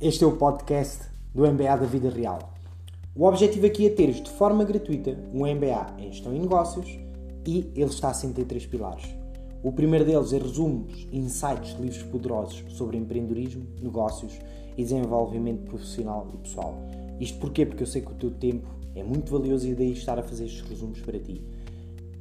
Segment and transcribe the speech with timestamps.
[0.00, 2.52] Este é o podcast do MBA da Vida Real.
[3.14, 6.98] O objetivo aqui é teres de forma gratuita um MBA em Gestão e Negócios
[7.46, 9.04] e ele está assente em três pilares.
[9.62, 14.36] O primeiro deles é resumos, insights, livros poderosos sobre empreendedorismo, negócios
[14.76, 16.74] e desenvolvimento profissional e pessoal.
[17.20, 17.64] Isto porquê?
[17.64, 20.46] Porque eu sei que o teu tempo é muito valioso e daí estar a fazer
[20.46, 21.40] estes resumos para ti.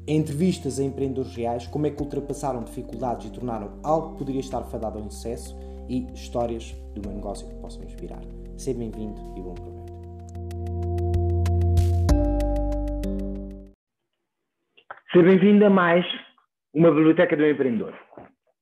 [0.08, 4.62] Entrevistas a empreendedores reais, como é que ultrapassaram dificuldades e tornaram algo que poderia estar
[4.66, 5.58] fadado ao insucesso
[5.90, 8.22] e histórias do meu negócio que possam inspirar.
[8.58, 9.84] Seja bem-vindo e bom proveito.
[15.12, 16.06] Seja bem-vindo a mais
[16.74, 17.94] uma Biblioteca do Empreendedor.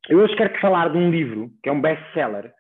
[0.10, 2.54] Eu hoje quero falar de um livro que é um best-seller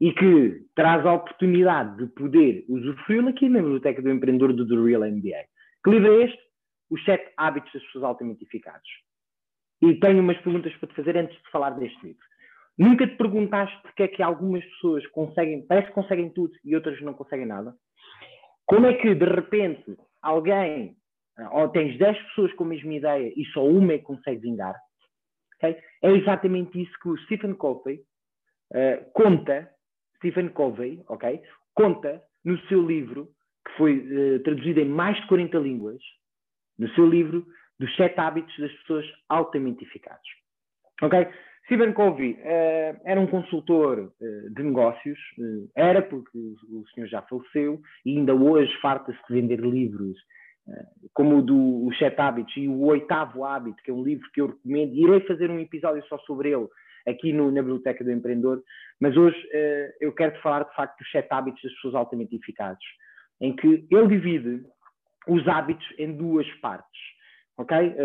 [0.00, 4.74] e que traz a oportunidade de poder usufruí-lo aqui na Biblioteca do Empreendedor do The
[4.74, 5.44] Real MBA.
[5.84, 6.38] Que livro é este?
[6.90, 8.88] Os Sete Hábitos das Pessoas Altamente Eficazes.
[9.82, 12.29] E tenho umas perguntas para te fazer antes de falar deste livro.
[12.78, 17.00] Nunca te perguntaste porque é que algumas pessoas conseguem, parece que conseguem tudo e outras
[17.02, 17.74] não conseguem nada?
[18.66, 20.96] Como é que, de repente, alguém,
[21.52, 24.74] ou tens 10 pessoas com a mesma ideia e só uma é que consegue vingar?
[25.56, 25.76] Okay?
[26.02, 28.00] É exatamente isso que o Stephen Covey
[28.72, 29.70] uh, conta,
[30.16, 31.42] Stephen Covey, ok?
[31.74, 33.28] Conta no seu livro,
[33.66, 36.00] que foi uh, traduzido em mais de 40 línguas,
[36.78, 37.46] no seu livro
[37.78, 40.28] dos sete hábitos das pessoas altamente eficazes.
[41.02, 41.28] Ok?
[41.70, 47.06] Stephen Covey uh, era um consultor uh, de negócios, uh, era porque o, o, senhor
[47.06, 50.18] já faleceu e ainda hoje farta-se de vender livros
[51.14, 54.40] como o do Os Sete Hábitos e o Oitavo Hábito, que é um livro que
[54.40, 56.68] eu recomendo, irei fazer um episódio só sobre ele
[57.08, 58.62] aqui no, na Biblioteca do Empreendedor,
[59.00, 59.36] mas hoje
[60.00, 62.84] eu quero te falar de facto dos Sete Hábitos das Pessoas Altamente Eficazes,
[63.40, 64.62] em que ele divide
[65.26, 67.00] os hábitos em duas partes,
[67.58, 67.96] ok?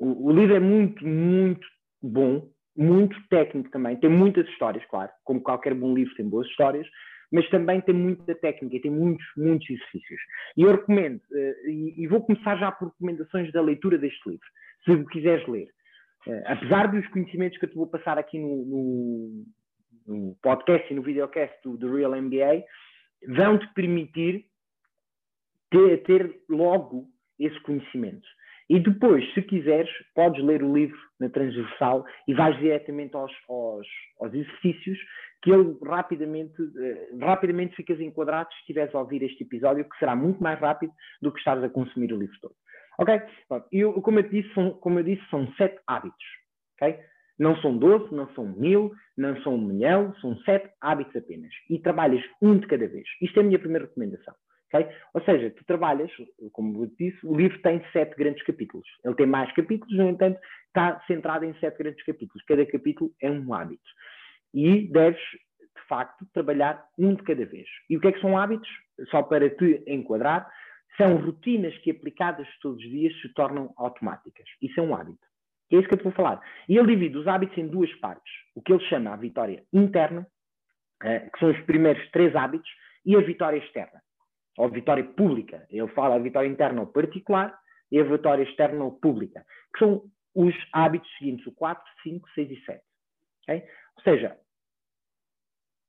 [0.00, 1.66] o, o livro é muito, muito
[2.02, 6.86] bom, muito técnico também, tem muitas histórias, claro, como qualquer bom livro tem boas histórias,
[7.32, 10.20] mas também tem muita técnica, tem muitos, muitos exercícios.
[10.56, 14.46] E eu recomendo, uh, e, e, vou começar já por recomendações da leitura deste livro,
[14.84, 15.68] se quiseres ler.
[16.26, 19.44] Uh, apesar dos conhecimentos que eu te vou passar aqui no, no,
[20.06, 22.64] no podcast e no videocast do, do Real MBA,
[23.28, 24.44] vão-te permitir
[25.70, 27.08] ter, ter logo
[27.38, 28.26] esse conhecimento.
[28.68, 33.86] E depois, se quiseres, podes ler o livro na transversal e vais diretamente aos, aos,
[34.20, 34.98] aos exercícios
[35.42, 40.16] que ele rapidamente, uh, rapidamente ficas enquadrado se estiveres a ouvir este episódio, que será
[40.16, 42.54] muito mais rápido do que estares a consumir o livro todo.
[42.98, 43.22] Ok?
[43.70, 46.26] Eu, como, eu disse, são, como eu disse, são sete hábitos.
[46.74, 46.98] Ok?
[47.38, 51.52] Não são doze, não são mil, não são um milhão, são sete hábitos apenas.
[51.68, 53.06] E trabalhas um de cada vez.
[53.20, 54.34] Isto é a minha primeira recomendação.
[54.72, 54.88] Okay?
[55.14, 56.10] Ou seja, tu trabalhas,
[56.52, 58.86] como eu disse, o livro tem sete grandes capítulos.
[59.04, 62.44] Ele tem mais capítulos, no entanto, está centrado em sete grandes capítulos.
[62.46, 63.88] Cada capítulo é um hábito.
[64.52, 67.68] E deves, de facto, trabalhar um de cada vez.
[67.88, 68.68] E o que é que são hábitos?
[69.10, 70.50] Só para te enquadrar,
[70.96, 74.46] são rotinas que aplicadas todos os dias se tornam automáticas.
[74.60, 75.24] Isso é um hábito.
[75.70, 76.40] É isso que eu te vou falar.
[76.68, 78.32] E ele divide os hábitos em duas partes.
[78.54, 80.26] O que ele chama a vitória interna,
[81.02, 82.70] eh, que são os primeiros três hábitos,
[83.04, 84.00] e a vitória externa
[84.56, 85.66] ou vitória pública.
[85.70, 87.56] Ele fala a vitória interna ou particular
[87.90, 90.02] e a vitória externa ou pública, que são
[90.34, 92.82] os hábitos seguintes, o 4, 5, 6 e 7.
[93.42, 93.64] Okay?
[93.96, 94.36] Ou seja,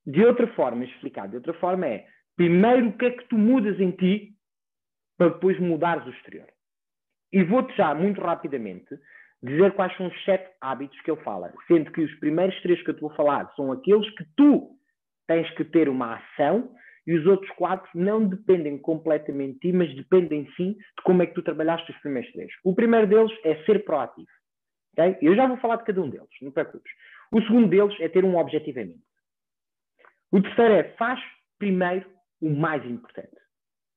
[0.05, 3.79] de outra forma, explicado de outra forma é, primeiro o que é que tu mudas
[3.79, 4.33] em ti
[5.17, 6.47] para depois mudares o exterior.
[7.33, 8.87] E vou-te já, muito rapidamente,
[9.43, 12.89] dizer quais são os sete hábitos que ele fala, sendo que os primeiros três que
[12.89, 14.77] eu te vou falar são aqueles que tu
[15.27, 16.73] tens que ter uma ação
[17.07, 21.25] e os outros quatro não dependem completamente de ti, mas dependem sim de como é
[21.25, 22.51] que tu trabalhaste os primeiros três.
[22.65, 24.27] O primeiro deles é ser proativo.
[24.91, 25.17] Okay?
[25.21, 26.91] Eu já vou falar de cada um deles, não preocupes.
[27.31, 29.07] O segundo deles é ter um objetivo em mente.
[30.31, 31.19] O terceiro é faz
[31.57, 32.05] primeiro
[32.41, 33.37] o mais importante.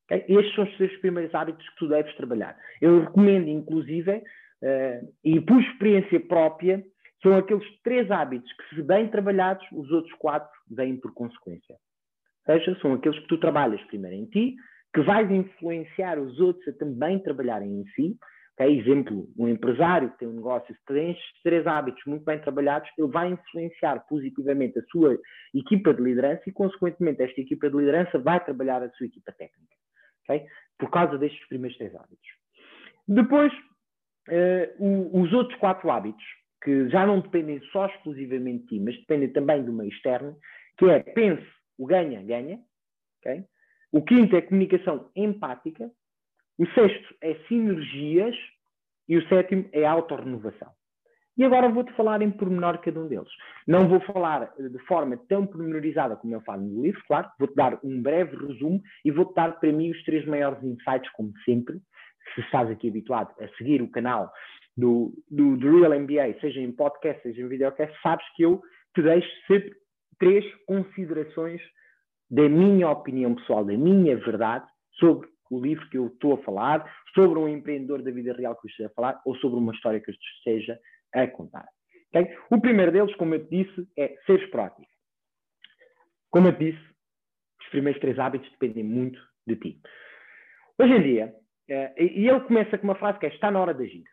[0.05, 0.25] Okay?
[0.29, 2.57] Estes são os três primeiros hábitos que tu deves trabalhar.
[2.81, 6.85] Eu recomendo, inclusive, uh, e por experiência própria,
[7.21, 11.77] são aqueles três hábitos que, se bem trabalhados, os outros quatro vêm por consequência
[12.45, 14.57] seja, são aqueles que tu trabalhas primeiro em ti,
[14.93, 18.17] que vais influenciar os outros a também trabalharem em si.
[18.55, 18.79] Okay?
[18.79, 22.91] Exemplo, um empresário que tem um negócio, se tem estes três hábitos muito bem trabalhados,
[22.99, 25.19] ele vai influenciar positivamente a sua
[25.55, 29.75] equipa de liderança e, consequentemente, esta equipa de liderança vai trabalhar a sua equipa técnica.
[30.25, 30.47] Okay?
[30.79, 32.29] Por causa destes primeiros três hábitos.
[33.07, 33.53] Depois,
[34.29, 36.25] uh, os outros quatro hábitos,
[36.63, 40.37] que já não dependem só exclusivamente de ti, mas dependem também do meio externo,
[40.79, 41.47] que é pense
[41.81, 42.61] o ganha, ganha.
[43.19, 43.45] Okay?
[43.91, 45.91] O quinto é comunicação empática.
[46.59, 48.37] O sexto é sinergias.
[49.09, 50.71] E o sétimo é autorrenovação.
[51.37, 53.31] E agora vou-te falar em pormenor cada um deles.
[53.67, 57.29] Não vou falar de forma tão pormenorizada como eu falo no livro, claro.
[57.39, 61.33] Vou-te dar um breve resumo e vou-te dar para mim os três maiores insights, como
[61.45, 61.81] sempre.
[62.35, 64.31] Se estás aqui habituado a seguir o canal
[64.77, 68.61] do, do, do Real MBA, seja em podcast, seja em videocast, sabes que eu
[68.95, 69.73] te deixo sempre
[70.21, 71.61] três considerações
[72.31, 76.95] da minha opinião pessoal, da minha verdade sobre o livro que eu estou a falar,
[77.13, 80.01] sobre um empreendedor da vida real que eu esteja a falar ou sobre uma história
[80.01, 80.79] que eu esteja
[81.13, 81.67] a contar.
[82.11, 82.37] Okay?
[82.51, 84.87] O primeiro deles, como eu te disse, é seres proativo.
[86.31, 86.91] Como eu te disse,
[87.61, 89.81] os primeiros três hábitos dependem muito de ti.
[90.79, 91.35] Hoje em dia,
[91.71, 94.05] uh, e ele começa com uma frase que é está na hora de agir.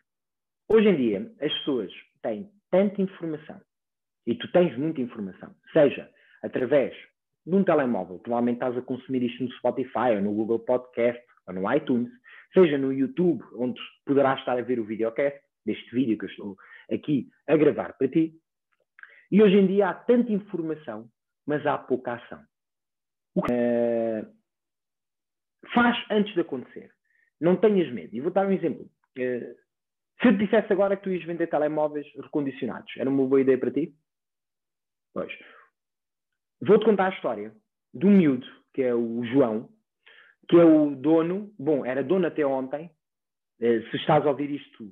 [0.70, 1.92] Hoje em dia, as pessoas
[2.24, 3.62] têm tanta informação
[4.28, 6.10] e tu tens muita informação, seja
[6.44, 6.94] através
[7.46, 11.54] de um telemóvel, provavelmente estás a consumir isto no Spotify ou no Google Podcast ou
[11.54, 12.12] no iTunes,
[12.54, 16.58] seja no YouTube, onde poderás estar a ver o videocast deste vídeo que eu estou
[16.92, 18.34] aqui a gravar para ti.
[19.32, 21.10] E hoje em dia há tanta informação,
[21.46, 22.44] mas há pouca ação.
[23.34, 24.28] O que uh,
[25.74, 26.92] faz antes de acontecer.
[27.40, 28.14] Não tenhas medo.
[28.16, 28.84] E vou dar um exemplo.
[29.18, 29.56] Uh,
[30.22, 33.58] se eu te dissesse agora que tu ias vender telemóveis recondicionados, era uma boa ideia
[33.58, 33.94] para ti?
[35.14, 35.32] Pois.
[36.62, 37.54] Vou-te contar a história
[38.06, 39.70] um miúdo, que é o João,
[40.48, 42.92] que é o dono, bom, era dono até ontem.
[43.60, 44.92] Uh, se estás a ouvir isto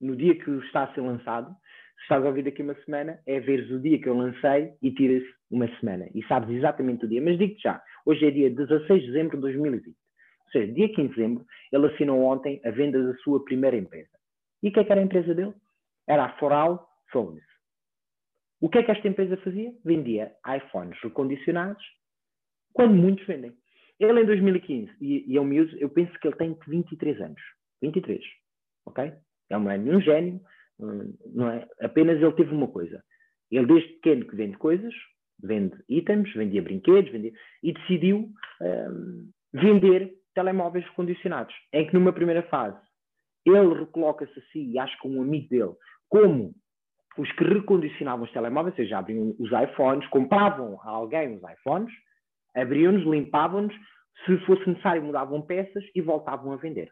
[0.00, 1.54] no dia que está a ser lançado,
[1.96, 4.90] se estás a ouvir daqui uma semana, é veres o dia que eu lancei e
[4.90, 6.08] tiras uma semana.
[6.14, 7.20] E sabes exatamente o dia.
[7.20, 9.88] Mas digo-te já, hoje é dia 16 de dezembro de 2020.
[9.88, 14.10] Ou seja, dia 15 de dezembro, ele assinou ontem a venda da sua primeira empresa.
[14.62, 15.54] E o que é que era a empresa dele?
[16.08, 17.44] Era a Foral Phones.
[18.60, 19.72] O que é que esta empresa fazia?
[19.84, 21.84] Vendia iPhones recondicionados,
[22.72, 23.52] quando muitos vendem.
[23.98, 27.40] Ele em 2015, e, e é um miúdo, eu penso que ele tem 23 anos.
[27.82, 28.20] 23,
[28.86, 29.12] ok?
[29.50, 30.40] É um, é um gênio,
[30.78, 31.66] hum, não é?
[31.80, 33.02] Apenas ele teve uma coisa.
[33.50, 34.94] Ele desde pequeno que vende coisas,
[35.42, 37.32] vende itens, vendia brinquedos, vendia,
[37.62, 38.28] e decidiu
[38.60, 41.54] um, vender telemóveis condicionados.
[41.72, 42.78] Em que numa primeira fase
[43.44, 45.74] ele recoloca-se assim, e acho que um amigo dele,
[46.08, 46.52] como
[47.18, 51.92] os que recondicionavam os telemóveis, ou seja, abriam os iPhones, compravam a alguém os iPhones,
[52.54, 53.74] abriam-nos, limpavam-nos,
[54.24, 56.90] se fosse necessário mudavam peças e voltavam a vender.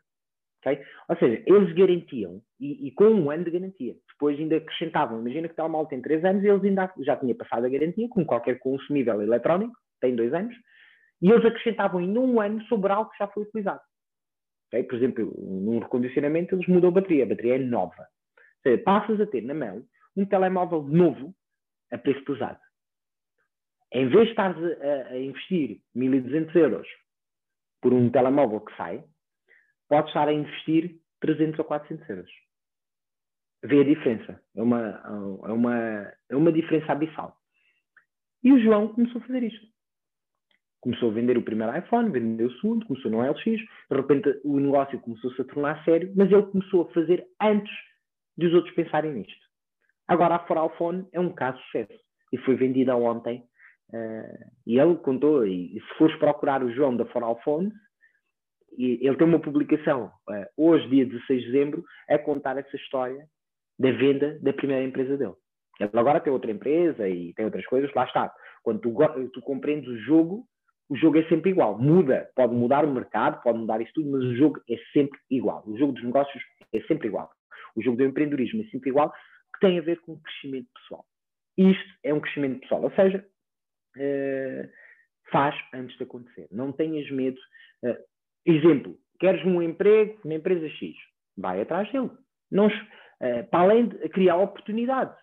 [0.61, 0.83] Okay?
[1.09, 3.95] Ou seja, eles garantiam, e, e, com um ano de garantia.
[4.09, 7.67] Depois ainda acrescentavam, imagina que o telemóvel tem três anos eles ainda já tinha passado
[7.67, 10.55] a garantia, como qualquer consumível eletrónico, tem dois anos,
[11.21, 13.81] e eles acrescentavam ainda um ano sobre algo que já foi utilizado.
[14.69, 14.85] Okay?
[14.85, 18.01] Por exemplo, num recondicionamento eles mudam a bateria, a bateria é nova.
[18.01, 19.85] Ou seja, passas a ter na mão
[20.17, 21.35] um telemóvel novo
[21.91, 22.59] a preço pesado.
[23.93, 26.89] Em vez de estares a, a investir 1.200 euros
[27.81, 29.05] por um telemóvel que sai,
[29.89, 32.31] podes estar a investir 300 ou 400 euros.
[33.63, 34.43] Vê a diferença.
[34.55, 35.03] É uma,
[35.45, 37.37] é uma, é uma diferença abissal.
[38.43, 39.67] E o João começou a fazer isto.
[40.81, 44.61] Começou a vender o primeiro iPhone, vendeu o segundo, começou no LX, de repente o
[44.61, 47.73] negócio começou-se a tornar sério, mas ele começou a fazer antes
[48.37, 49.44] de os outros pensarem nisto.
[50.07, 52.01] Agora a Foralphone é um caso de sucesso
[52.33, 53.45] e foi vendida ontem.
[53.91, 57.71] Uh, e ele contou, e, e, se fores procurar o João da Foralphone,
[58.77, 63.25] ele tem uma publicação uh, hoje, dia 16 de dezembro, a contar essa história
[63.79, 65.35] da venda da primeira empresa dele.
[65.79, 68.33] Ele agora tem outra empresa e tem outras coisas, lá está.
[68.63, 68.95] Quando tu,
[69.33, 70.45] tu compreendes o jogo,
[70.89, 71.79] o jogo é sempre igual.
[71.79, 75.63] Muda, pode mudar o mercado, pode mudar isso tudo, mas o jogo é sempre igual.
[75.67, 76.43] O jogo dos negócios
[76.73, 77.31] é sempre igual.
[77.77, 79.13] O jogo do empreendedorismo é sempre igual,
[79.65, 81.07] tem a ver com o crescimento pessoal.
[81.57, 83.27] Isto é um crescimento pessoal, ou seja,
[83.97, 84.71] uh,
[85.31, 86.49] faz antes de acontecer.
[86.51, 87.41] Não tenhas medo.
[87.83, 87.97] Uh,
[88.45, 90.95] exemplo, queres um emprego na empresa X,
[91.37, 92.11] vai atrás dele.
[92.51, 95.17] Não, uh, para além de criar oportunidade,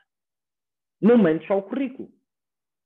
[1.00, 2.10] não mandes só o currículo.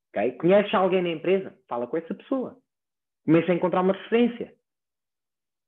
[0.10, 0.34] Okay?
[0.34, 1.58] Conheces alguém na empresa?
[1.70, 2.58] Fala com essa pessoa.
[3.26, 4.54] Começa a encontrar uma referência.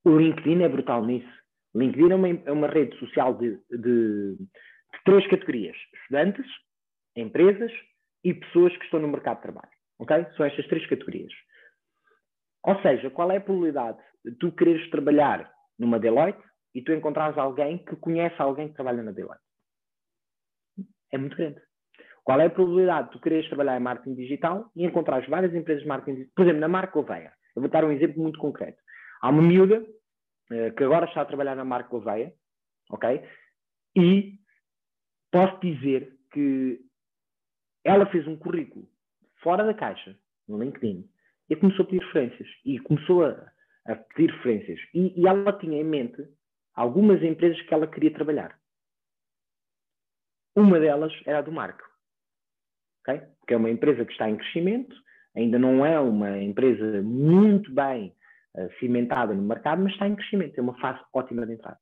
[0.04, 1.32] O LinkedIn é brutal nisso.
[1.74, 4.38] LinkedIn é uma, é uma rede social de, de
[5.06, 6.46] três categorias: estudantes,
[7.16, 7.72] empresas
[8.24, 9.72] e pessoas que estão no mercado de trabalho.
[10.00, 10.26] Ok?
[10.36, 11.34] São estas três categorias.
[12.64, 16.44] Ou seja, qual é a probabilidade de tu quereres trabalhar numa Deloitte
[16.76, 19.44] e tu encontrares alguém que conhece alguém que trabalha na Deloitte?
[21.12, 21.62] É muito grande.
[22.24, 25.84] Qual é a probabilidade de tu quereres trabalhar em marketing digital e encontrares várias empresas
[25.84, 26.34] de marketing digital?
[26.36, 27.32] Por exemplo, na marca Oveia.
[27.56, 28.78] Eu vou dar um exemplo muito concreto.
[29.22, 32.34] Há uma miúda uh, que agora está a trabalhar na marca Oveia,
[32.92, 33.24] ok?
[33.96, 34.38] E
[35.38, 36.80] posso dizer que
[37.84, 38.88] ela fez um currículo
[39.44, 40.18] fora da caixa,
[40.48, 41.08] no LinkedIn,
[41.48, 42.50] e começou a pedir referências.
[42.66, 43.52] E começou a,
[43.86, 44.80] a pedir referências.
[44.96, 46.28] E, e, ela tinha em mente
[46.74, 48.60] algumas empresas que ela queria trabalhar.
[50.56, 51.84] Uma delas era a do Marco,
[53.02, 53.22] okay?
[53.48, 54.96] que é uma empresa que está em crescimento,
[55.36, 58.16] ainda não é uma empresa muito bem
[58.56, 61.80] uh, cimentada no mercado, mas está em crescimento, é uma fase ótima de entrada.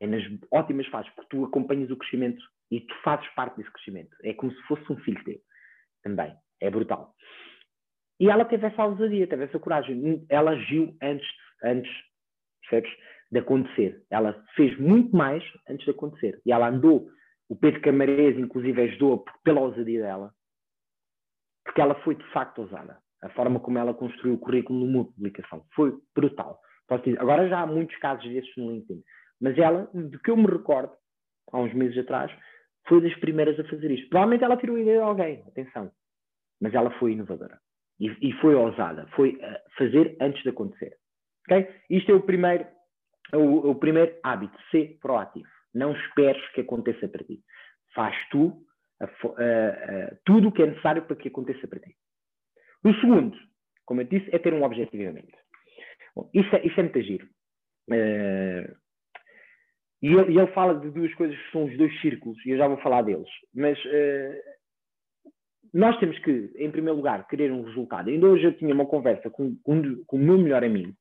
[0.00, 4.14] É nas ótimas fases, porque tu acompanhas o crescimento e tu fazes parte desse crescimento.
[4.22, 5.40] É como se fosse um filho teu
[6.02, 6.34] também.
[6.60, 7.14] É brutal.
[8.20, 10.26] E ela teve essa ousadia, teve essa coragem.
[10.28, 11.28] Ela agiu antes,
[11.62, 11.90] antes
[12.68, 12.90] percebes?
[13.30, 14.02] De acontecer.
[14.10, 16.40] Ela fez muito mais antes de acontecer.
[16.44, 17.08] E ela andou.
[17.48, 20.32] O Pedro Camarés, inclusive, ajudou pela ousadia dela.
[21.64, 22.98] Porque ela foi de facto ousada.
[23.22, 26.60] A forma como ela construiu o currículo numa publicação foi brutal.
[27.18, 29.02] Agora já há muitos casos desses no LinkedIn.
[29.40, 30.92] Mas ela, do que eu me recordo,
[31.52, 32.32] há uns meses atrás,
[32.88, 34.08] foi das primeiras a fazer isto.
[34.08, 35.90] Provavelmente ela tirou a ideia de alguém, atenção.
[36.60, 37.58] Mas ela foi inovadora.
[38.00, 39.06] E, e foi ousada.
[39.14, 40.96] Foi uh, fazer antes de acontecer.
[41.46, 41.68] Okay?
[41.90, 42.66] Isto é o primeiro,
[43.32, 44.56] o, o primeiro hábito.
[44.70, 45.48] Ser proativo.
[45.74, 47.40] Não esperes que aconteça para ti.
[47.94, 48.64] Faz tu
[49.00, 51.94] a, a, tudo o que é necessário para que aconteça para ti.
[52.84, 53.36] O segundo,
[53.84, 55.36] como eu disse, é ter um objetivo em mente.
[56.14, 57.26] Bom, isso, é, isso é muito giro.
[57.90, 58.76] Uh,
[60.02, 62.68] e ele, ele, fala de duas coisas que são os dois círculos, e eu já
[62.68, 63.28] vou falar deles.
[63.54, 64.38] Mas uh,
[65.74, 68.08] nós temos que, em primeiro lugar, querer um resultado.
[68.08, 70.92] Ainda hoje eu tinha uma conversa com, com, com o meu melhor amigo,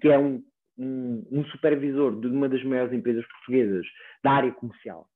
[0.00, 0.42] que é um,
[0.78, 3.86] um, um, supervisor de uma das maiores empresas portuguesas
[4.24, 5.06] da área comercial.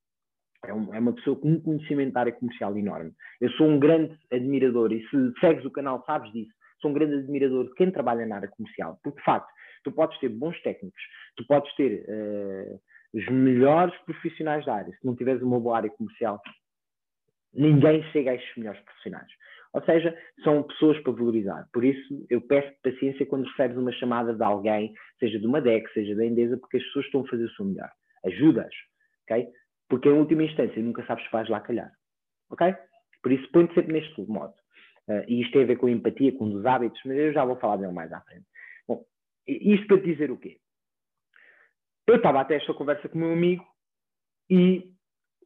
[0.65, 3.13] É, um, é, uma pessoa com um conhecimento da área comercial enorme.
[3.41, 7.15] Eu sou um grande admirador, e se segues o canal sabes disso, sou um grande
[7.15, 9.49] admirador de quem trabalha na área comercial, porque de facto
[9.85, 11.01] tu podes ter bons técnicos,
[11.37, 12.81] tu podes ter uh,
[13.13, 14.93] os melhores profissionais da área.
[14.93, 16.41] Se não tiveres uma boa área comercial,
[17.53, 19.31] ninguém chega a estes melhores profissionais.
[19.73, 21.69] Ou seja, são pessoas para valorizar.
[21.73, 25.87] Por isso, eu peço paciência quando recebes uma chamada de alguém, seja de uma DEC,
[25.93, 27.91] seja da Endesa, porque as pessoas estão a fazer o seu melhor.
[28.25, 28.73] Ajudas,
[29.25, 29.47] ok?
[29.89, 31.93] Porque em última instância nunca sabes se vais lá calhar,
[32.51, 32.75] ok?
[33.23, 34.55] Por isso, põe-te sempre neste modo.
[35.09, 37.57] Uh, e isto tem a ver com empatia, com os hábitos, mas eu já vou
[37.57, 38.47] falar dele mais à frente.
[38.89, 39.05] Bom,
[39.47, 40.57] isto para te dizer o quê?
[42.07, 43.65] Eu estava até esta conversa com o meu amigo
[44.49, 44.93] e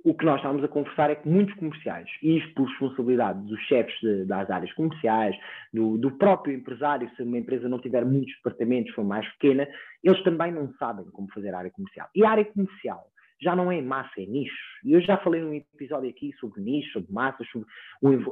[0.05, 3.61] o que nós estávamos a conversar é que muitos comerciais, e isto por responsabilidade dos
[3.63, 5.37] chefes de, das áreas comerciais,
[5.73, 9.69] do, do, próprio empresário, se uma empresa não tiver muitos departamentos, for mais pequena,
[10.03, 12.09] eles também não sabem como fazer a área comercial.
[12.15, 13.07] E a área comercial
[13.43, 14.55] já não é massa, é nicho.
[14.85, 17.69] E eu já falei num episódio aqui sobre nicho, sobre massas, sobre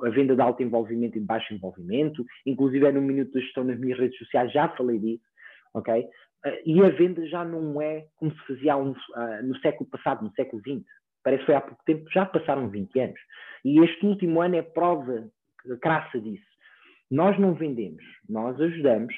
[0.07, 3.65] a venda de alto envolvimento e de baixo envolvimento, inclusive é no Minuto da Gestão
[3.65, 5.25] nas minhas redes sociais, já falei disso,
[5.75, 6.07] ok?
[6.45, 10.25] Eh, e a venda já não é como se fazia um, uh, no século passado,
[10.25, 10.85] no século XX.
[11.23, 13.21] Parece que foi há pouco tempo, já passaram 20 anos.
[13.65, 15.29] E este último ano é prova
[15.81, 16.47] crassa disso.
[17.11, 19.15] Nós não vendemos, nós ajudamos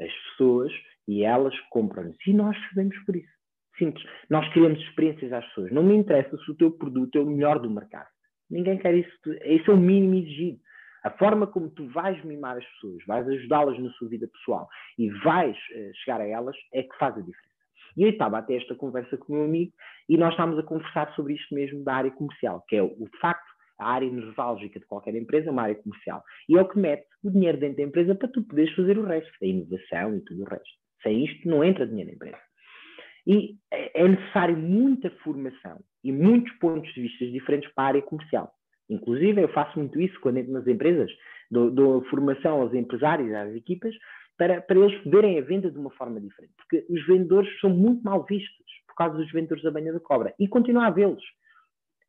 [0.00, 0.72] as pessoas
[1.06, 2.16] e elas compram-nos.
[2.26, 3.32] E nós sabemos por isso.
[3.78, 4.04] Simples.
[4.30, 5.72] Nós queremos experiências às pessoas.
[5.72, 8.08] Não me interessa se o teu produto é o melhor do mercado.
[8.50, 9.10] Ninguém quer isso.
[9.42, 10.60] Esse é o mínimo exigido.
[11.04, 14.66] A forma como tu vais mimar as pessoas, vais ajudá-las na sua vida pessoal
[14.98, 17.54] e vais uh, chegar a elas é que faz a diferença.
[17.96, 19.72] E eu estava até esta conversa com o meu amigo
[20.08, 23.08] e nós estávamos a conversar sobre isto mesmo da área comercial, que é o, o
[23.20, 26.22] facto, a área neurálgica de qualquer empresa é uma área comercial.
[26.48, 29.04] E é o que mete o dinheiro dentro da empresa para tu poderes fazer o
[29.04, 30.78] resto, a inovação e tudo o resto.
[31.02, 32.38] Sem isto não entra dinheiro na empresa.
[33.26, 38.02] E é, é necessário muita formação e muitos pontos de vista diferentes para a área
[38.02, 38.52] comercial.
[38.88, 41.10] Inclusive, eu faço muito isso quando entro nas empresas,
[41.50, 43.94] dou, dou formação aos empresários, às equipas,
[44.36, 46.52] para, para eles verem a venda de uma forma diferente.
[46.56, 50.34] Porque os vendedores são muito mal vistos por causa dos vendedores da banha da cobra.
[50.38, 51.24] E continua a vê-los.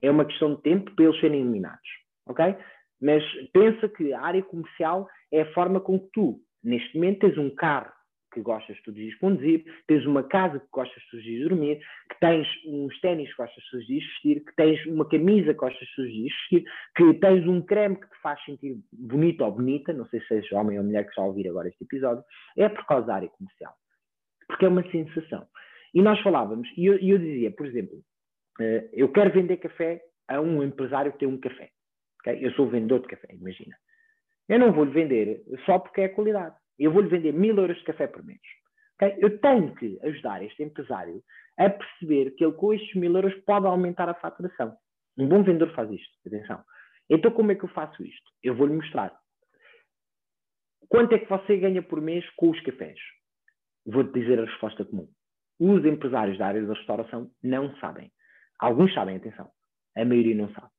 [0.01, 1.88] É uma questão de tempo para eles serem eliminados.
[2.27, 2.55] Ok?
[3.01, 7.38] Mas pensa que a área comercial é a forma com que tu, neste momento, tens
[7.38, 7.91] um carro
[8.36, 11.80] que gostas todos os dias conduzir, tens uma casa que gostas todos os dias dormir,
[12.10, 15.60] que tens uns ténis que gostas todos os dias vestir, que tens uma camisa que
[15.60, 19.51] gostas todos os dias vestir, que tens um creme que te faz sentir bonito ou
[19.51, 22.24] bonita, não sei se és homem ou mulher que a ouvir agora este episódio,
[22.58, 23.74] é por causa da área comercial.
[24.48, 25.48] Porque é uma sensação.
[25.94, 27.98] E nós falávamos, e eu, eu dizia, por exemplo,
[28.60, 31.70] uh, eu quero vender café a um empresário que tem um café.
[32.20, 32.46] Okay?
[32.46, 33.75] Eu sou vendedor de café, imagina.
[34.50, 36.56] Eu não vou-lhe vender só porque é qualidade.
[36.77, 38.41] Eu vou-lhe vender mil euros de café por mês.
[38.96, 39.17] Okay?
[39.20, 41.24] Eu tenho que ajudar este empresário
[41.58, 44.75] a perceber que ele com estes mil euros pode aumentar a faturação.
[45.17, 46.63] Um bom vendedor faz isto, atenção.
[47.10, 48.32] Então como é que eu faço isto?
[48.44, 49.17] Eu vou-lhe mostrar.
[50.89, 53.00] Quanto é que você ganha por mês com os cafés?
[53.86, 55.08] Vou-te dizer a resposta comum.
[55.60, 58.12] Os empresários da área da restauração não sabem.
[58.60, 59.50] Alguns sabem, atenção.
[59.96, 60.70] A maioria não sabe.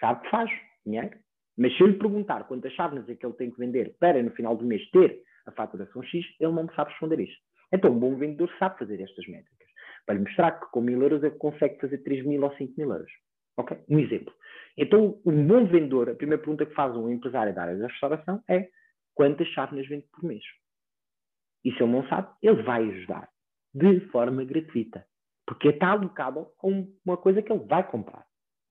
[0.00, 0.50] Sabe que faz
[0.84, 1.18] dinheiro.
[1.56, 4.30] Mas se eu lhe perguntar quantas chávenas é que ele tem que vender para no
[4.32, 7.40] final do mês ter a faturação X, ele não me sabe responder isto.
[7.72, 9.68] Então, um bom vendedor sabe fazer estas métricas.
[10.04, 12.92] Para lhe mostrar que com mil euros ele consegue fazer 3 mil ou 5 mil
[12.92, 13.10] euros.
[13.56, 13.76] Ok?
[13.88, 14.32] Um exemplo.
[14.76, 18.42] Então, um bom vendedor, a primeira pergunta que faz um empresário da área da restauração
[18.48, 18.68] é
[19.14, 20.44] quantas chávenas vende por mês?
[21.64, 23.28] E se ele não sabe, ele vai ajudar
[23.74, 25.04] de forma gratuita.
[25.46, 26.66] Porque está alocado a
[27.04, 28.26] uma coisa que ele vai comprar.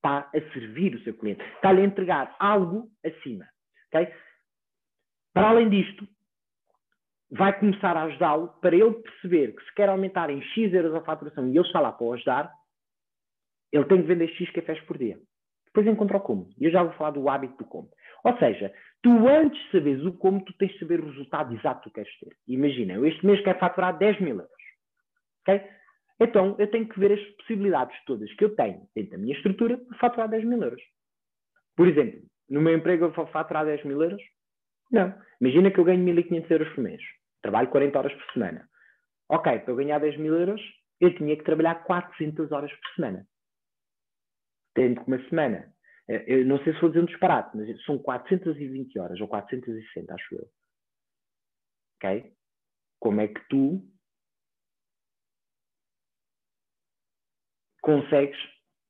[0.05, 1.43] Está a servir o seu cliente.
[1.55, 3.47] Está-lhe a entregar algo acima.
[3.87, 4.13] Okay?
[5.33, 6.07] Para além disto,
[7.31, 11.01] vai começar a ajudá-lo para ele perceber que se quer aumentar em X euros a
[11.01, 12.53] faturação e ele está lá para o ajudar,
[13.71, 15.17] ele tem que vender X cafés por dia.
[15.65, 16.49] Depois encontra o como.
[16.59, 17.89] E eu já vou falar do hábito do como.
[18.23, 18.71] Ou seja,
[19.01, 22.19] tu antes de saberes o como, tu tens de saber o resultado exato que queres
[22.19, 22.37] ter.
[22.47, 24.51] Imagina, eu este mês quero faturar 10 mil euros.
[25.41, 25.67] Ok?
[26.19, 29.77] Então, eu tenho que ver as possibilidades todas que eu tenho dentro da minha estrutura
[29.77, 30.81] para faturar 10 mil euros.
[31.75, 34.21] Por exemplo, no meu emprego eu vou faturar 10 mil euros?
[34.91, 35.13] Não.
[35.41, 37.01] Imagina que eu ganho 1.500 euros por mês.
[37.41, 38.69] Trabalho 40 horas por semana.
[39.29, 40.61] Ok, para eu ganhar 10 mil euros,
[41.01, 43.27] eu tinha que trabalhar 400 horas por semana.
[44.73, 45.73] Tendo que uma semana,
[46.07, 50.13] eh, eu não sei se vou dizer um disparate, mas são 420 horas, ou 460,
[50.13, 50.47] acho eu.
[51.97, 52.33] Ok?
[52.99, 53.81] Como é que tu
[57.85, 58.37] consegues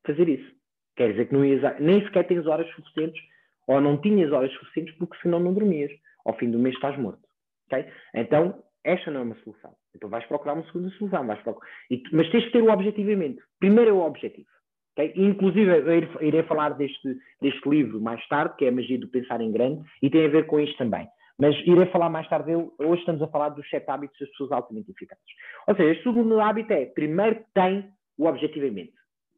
[0.07, 0.55] fazer isso.
[0.95, 3.21] Quer dizer que não ias, nem sequer tens horas suficientes,
[3.67, 5.91] ou não tinhas horas suficientes, porque senão não dormias.
[6.25, 7.19] Ao fim do mês estás morto.
[7.67, 7.85] Okay?
[8.13, 9.75] Então, esta não é uma solução.
[9.93, 11.27] Então vais procurar uma segunda solução.
[11.27, 11.67] Vais procurar...
[11.91, 13.41] E, mas tens que ter o mente.
[13.59, 14.47] Primeiro é o objetivo.
[14.93, 15.11] Okay?
[15.17, 19.41] Inclusive, eu irei falar deste, deste livro mais tarde, que é a magia do pensar
[19.41, 21.05] em grande, e tem a ver com isto também.
[21.37, 22.69] Mas irei falar mais tarde dele.
[22.79, 25.25] Hoje estamos a falar dos sete hábitos das pessoas altamente eficazes.
[25.67, 28.93] Ou seja, este segundo hábito é, primeiro tem o objetivo em mente.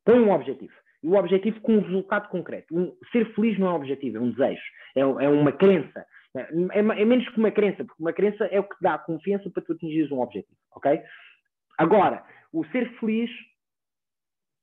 [0.06, 0.74] Põe um objetivo.
[1.04, 2.76] E o objetivo com um resultado concreto.
[2.76, 4.62] Um, ser feliz não é um objetivo, é um desejo.
[4.96, 6.06] É, é uma crença.
[6.36, 9.50] É, é, é, menos que uma crença, porque uma crença é o que dá confiança
[9.50, 10.58] para tu atingires um objetivo.
[10.76, 11.02] Ok?
[11.78, 13.30] Agora, o ser feliz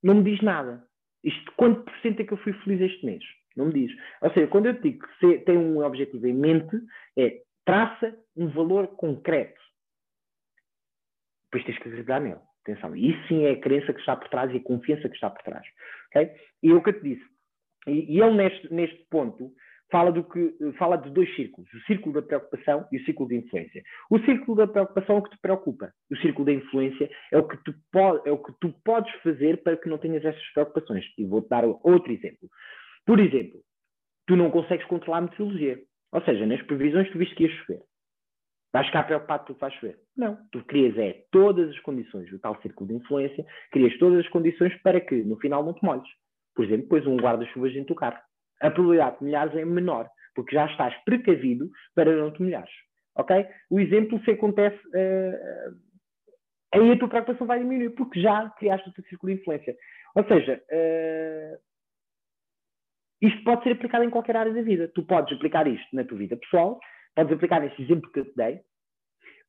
[0.03, 0.85] não me diz nada.
[1.23, 3.25] Isto, quanto por cento é que eu fui feliz este mês?
[3.57, 3.93] Não me diz.
[4.21, 6.77] Ou seja, quando eu digo que tem um objetivo em mente,
[7.17, 9.61] é traça um valor concreto.
[11.45, 12.41] Depois tens que acreditar nele.
[12.67, 15.29] Atenção, isso sim é a crença que está por trás e a confiança que está
[15.29, 15.67] por trás.
[16.09, 16.31] Okay?
[16.63, 17.25] E é o que eu te disse.
[17.87, 19.53] E, e ele, neste, neste ponto,
[19.91, 23.35] fala, do que, fala de dois círculos: o círculo da preocupação e o círculo da
[23.35, 23.83] influência.
[24.11, 27.47] O círculo da preocupação é o que te preocupa, o círculo da influência é o
[27.47, 27.75] que tu,
[28.25, 31.05] é o que tu podes fazer para que não tenhas essas preocupações.
[31.19, 32.49] E vou-te dar outro exemplo.
[33.05, 33.61] Por exemplo,
[34.27, 35.79] tu não consegues controlar a meteorologia.
[36.13, 37.83] Ou seja, nas previsões tu viste que ia chover.
[38.75, 39.97] Vais ficar preocupado porque vai chover.
[40.17, 40.37] Não.
[40.51, 44.75] Tu crias é todas as condições, o tal círculo de influência, crias todas as condições
[44.83, 46.09] para que no final não te molhes.
[46.57, 48.19] Por exemplo, pões um guarda-chuvas dentro do carro.
[48.61, 52.73] A probabilidade de molhares é menor, porque já estás precavido para não te molhares.
[53.15, 53.47] Ok?
[53.71, 55.79] O exemplo se acontece, uh,
[56.75, 59.77] aí a tua preocupação vai diminuir, porque já criaste o teu círculo de influência.
[60.17, 61.59] Ou seja, uh,
[63.23, 64.89] isto pode ser aplicado em qualquer área da vida.
[64.89, 66.81] Tu podes aplicar isto na tua vida pessoal,
[67.15, 68.61] Podes aplicar nesse exemplo que eu te dei.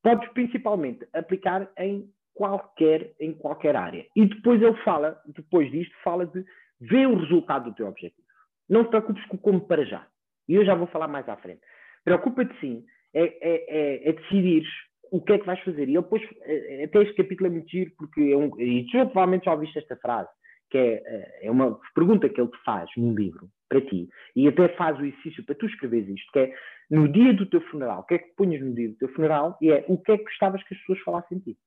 [0.04, 4.06] Podes principalmente aplicar em qualquer, em qualquer área.
[4.16, 6.46] E depois ele fala, depois disto, fala de
[6.80, 8.28] ver o resultado do teu objetivo.
[8.70, 10.06] Não te preocupes com como para já.
[10.48, 11.62] E eu já vou falar mais à frente.
[12.04, 14.70] Preocupa-te sim, é, é, é, é decidires
[15.12, 15.88] o que é que vais fazer.
[15.88, 18.92] E eu depois, é, até este capítulo é muito giro, porque é um, e tu
[18.92, 20.30] provavelmente já ouviste esta frase,
[20.70, 24.70] que é, é uma pergunta que ele te faz num livro, para ti, e até
[24.70, 26.56] faz o exercício para tu escreveres isto, que é
[26.90, 29.58] no dia do teu funeral, o que é que ponhas no dia do teu funeral
[29.62, 31.60] e é o que é que gostavas que as pessoas falassem de ti.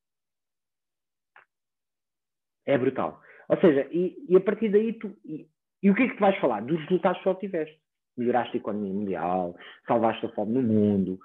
[2.67, 3.21] É brutal.
[3.49, 5.17] Ou seja, e, e a partir daí tu.
[5.25, 5.49] E,
[5.83, 6.61] e, o que é que tu vais falar?
[6.61, 7.81] Dos resultados que só tiveste.
[8.17, 9.57] Melhoraste a economia mundial,
[9.87, 11.21] salvaste a fome no mundo,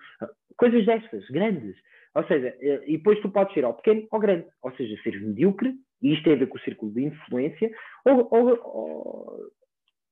[0.55, 1.75] coisas destas, grandes.
[2.13, 2.55] Ou seja,
[2.85, 4.45] e depois tu podes ser ao pequeno ou grande.
[4.61, 7.71] Ou seja, seres medíocre, e isto tem a ver com o círculo de influência,
[8.05, 9.51] ou, ou, ou,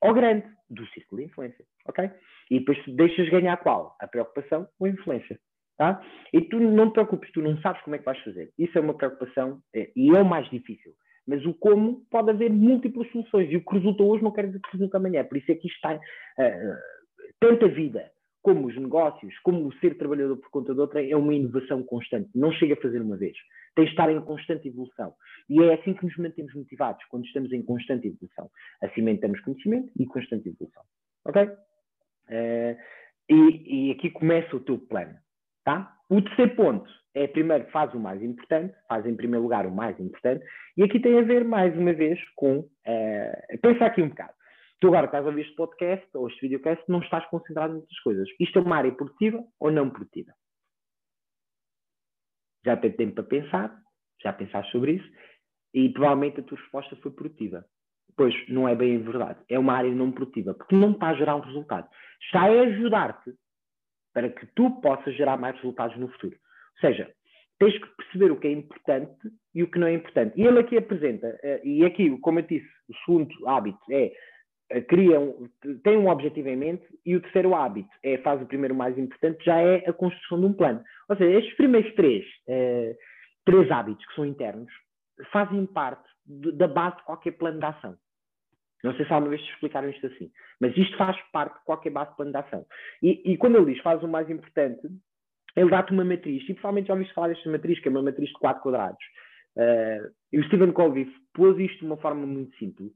[0.01, 1.65] ou grande, do círculo de influência.
[1.85, 2.09] Ok?
[2.49, 3.95] E depois deixas ganhar qual?
[3.99, 5.37] A preocupação ou a influência.
[5.77, 6.01] Tá?
[6.31, 8.51] E tu não te preocupes, tu não sabes como é que vais fazer.
[8.57, 10.93] Isso é uma preocupação é, e é o mais difícil.
[11.27, 13.51] Mas o como pode haver múltiplas soluções.
[13.51, 15.23] E o que resulta hoje não quer dizer que resulta amanhã.
[15.23, 15.95] Por isso é que isto está.
[15.95, 16.77] Uh,
[17.39, 21.33] tanta vida como os negócios, como o ser trabalhador por conta de outra, é uma
[21.33, 22.29] inovação constante.
[22.35, 23.37] Não chega a fazer uma vez.
[23.75, 25.13] Tem de estar em constante evolução.
[25.49, 28.49] E é assim que nos mantemos motivados, quando estamos em constante evolução.
[28.97, 30.83] Mantemos conhecimento e constante evolução.
[31.25, 31.43] Ok?
[31.43, 32.77] Uh,
[33.29, 35.15] e, e, aqui começa o teu plano.
[35.63, 35.95] Tá?
[36.09, 39.99] O terceiro ponto é, primeiro, faz o mais importante, faz em primeiro lugar o mais
[39.99, 40.45] importante,
[40.77, 42.59] e aqui tem a ver, mais uma vez, com.
[42.59, 44.33] Uh, pensa aqui um bocado.
[44.81, 48.27] Tu agora estás a ouvir este podcast ou este videocast, não estás concentrado muitas coisas.
[48.39, 50.33] Isto é uma área produtiva ou não produtiva?
[52.65, 53.79] Já tens tempo para pensar,
[54.23, 55.07] já pensaste sobre isso,
[55.71, 57.63] e provavelmente a tua resposta foi produtiva.
[58.17, 59.39] Pois, não é bem verdade.
[59.47, 61.87] É uma área não produtiva, porque não está a gerar um resultado.
[62.23, 63.35] Está a ajudar-te
[64.13, 66.35] para que tu possas gerar mais resultados no futuro.
[66.35, 67.13] Ou seja,
[67.59, 70.33] tens que perceber o que é importante e o que não é importante.
[70.39, 74.11] E ele aqui apresenta, eh, e aqui, como eu disse, o segundo hábito é
[74.71, 75.47] eh, cria um,
[75.83, 79.43] tem um objetivo em mente e o terceiro hábito é faz o primeiro mais importante
[79.43, 80.83] já é a construção de um plano.
[81.09, 82.95] Ou seja estes primeiros três uh,
[83.45, 84.71] três hábitos que são internos
[85.31, 87.95] fazem parte de, da base de qualquer plano de ação.
[88.83, 91.89] Não sei se alguma vez te explicaram isto assim mas isto faz parte de qualquer
[91.89, 92.65] base de plano de ação.
[93.01, 94.81] E, e quando ele diz faz o mais importante
[95.55, 98.29] ele dá-te uma matriz e provavelmente já ouviste falar desta matriz que é uma matriz
[98.29, 99.03] de quatro quadrados.
[99.57, 102.93] Uh, e o Stephen Covey pôs isto de uma forma muito simples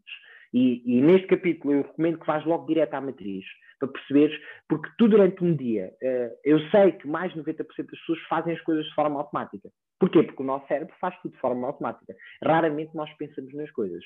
[0.56, 3.44] e, e, neste capítulo eu recomendo que vás logo direto à matriz,
[3.78, 4.40] para perceberes,
[4.70, 8.54] porque tu durante um dia, uh, eu sei que mais de 90% das pessoas fazem
[8.54, 9.70] as coisas de forma automática.
[10.00, 10.24] Porquê?
[10.24, 12.16] Porque o nosso cérebro faz tudo de forma automática.
[12.42, 14.02] Raramente nós pensamos nas coisas.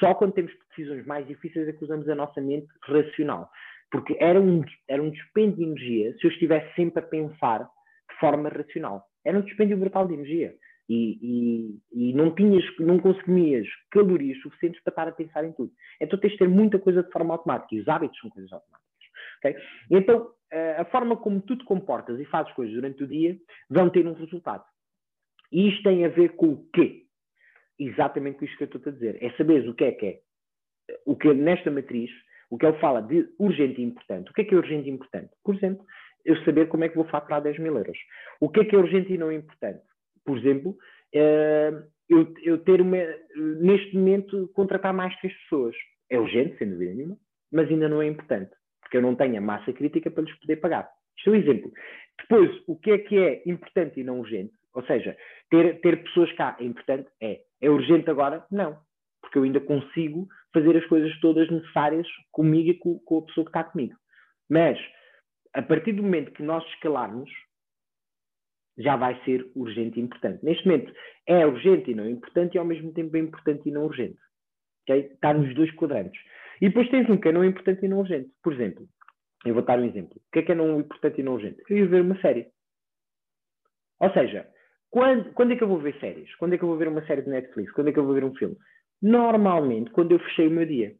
[0.00, 3.48] Só quando temos decisões mais difíceis é que usamos a nossa mente racional.
[3.92, 8.16] Porque era um, era um dispêndio de energia se eu estivesse sempre a pensar de
[8.18, 9.04] forma racional.
[9.24, 10.52] Era um dispêndio brutal de energia
[10.92, 15.72] e, e, e, não tinhas, não consumias calorias suficientes para estar a pensar em tudo.
[16.00, 18.90] Então tens de ter muita coisa de forma automática e os hábitos são coisas automáticas.
[19.38, 19.56] Okay?
[19.88, 20.32] Então
[20.78, 24.14] a forma como tu te comportas e fazes coisas durante o dia vão ter um
[24.14, 24.64] resultado.
[25.52, 27.04] E isto tem a ver com o quê?
[27.78, 29.22] Exatamente com isto que eu estou a dizer.
[29.22, 30.20] É saber o que é que é.
[31.06, 32.10] O que é nesta matriz,
[32.50, 34.30] o que ele fala de urgente e importante.
[34.30, 35.30] O que é que é urgente e importante?
[35.44, 35.84] Por exemplo,
[36.24, 37.98] eu saber como é que vou faturar 10 mil euros.
[38.40, 39.82] O que é que é urgente e não importante?
[40.24, 40.70] Por exemplo,
[41.14, 42.98] uh, eu, eu, ter uma,
[43.36, 45.74] neste momento, contratar mais três pessoas.
[46.10, 47.16] É urgente, sem dúvida nenhuma,
[47.52, 50.56] mas ainda não é importante, porque eu não tenho a massa crítica para lhes poder
[50.56, 50.90] pagar.
[51.16, 51.72] Isto é um exemplo.
[52.20, 54.52] Depois, o que é que é importante e não urgente?
[54.74, 55.16] Ou seja,
[55.50, 57.08] ter, ter pessoas cá é importante?
[57.20, 57.40] É.
[57.60, 58.44] É urgente agora?
[58.50, 58.78] Não.
[59.20, 63.44] Porque eu ainda consigo fazer as coisas todas necessárias comigo e com, com a pessoa
[63.44, 63.94] que está comigo.
[64.48, 64.78] Mas,
[65.54, 67.30] a partir do momento que nós escalarmos,
[68.80, 70.44] já vai ser urgente e importante.
[70.44, 70.92] Neste momento
[71.26, 74.18] é urgente e não importante e ao mesmo tempo é importante e não urgente.
[74.82, 75.10] Okay?
[75.12, 76.20] Está nos dois quadrantes.
[76.60, 78.30] E depois tens um que é não importante e não urgente.
[78.42, 78.86] Por exemplo,
[79.44, 80.16] eu vou dar um exemplo.
[80.16, 81.62] O que é que é não importante e não urgente?
[81.68, 82.48] Eu ia ver uma série.
[84.00, 84.46] Ou seja,
[84.90, 86.34] quando, quando é que eu vou ver séries?
[86.36, 87.72] Quando é que eu vou ver uma série de Netflix?
[87.72, 88.56] Quando é que eu vou ver um filme?
[89.00, 90.94] Normalmente, quando eu fechei o meu dia.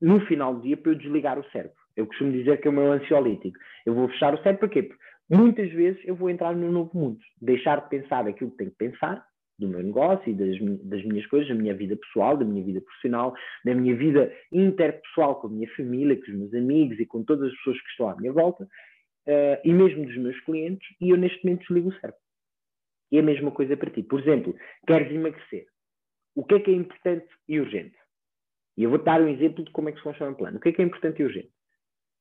[0.00, 1.76] No final do dia, para eu desligar o cérebro.
[1.96, 3.58] Eu costumo dizer que é o meu ansiolítico.
[3.84, 4.90] Eu vou fechar o cérebro para quê?
[5.28, 7.18] Muitas vezes eu vou entrar num novo mundo.
[7.40, 9.26] Deixar de pensar aquilo que tenho que pensar,
[9.58, 12.80] do meu negócio e das, das, minhas coisas, da minha vida pessoal, da minha vida
[12.80, 13.34] profissional,
[13.64, 17.50] da minha vida interpessoal com a minha família, com os meus amigos e com todas
[17.50, 21.16] as pessoas que estão à minha volta, uh, e mesmo dos meus clientes, e eu
[21.16, 22.20] neste momento desligo o cérebro.
[23.10, 24.02] E é a mesma coisa para ti.
[24.02, 24.54] Por exemplo,
[24.86, 25.66] queres emagrecer.
[26.34, 27.96] O que é que é importante e urgente?
[28.76, 30.58] E eu vou dar um exemplo de como é que funciona o plano.
[30.58, 31.50] O que é que é importante e urgente?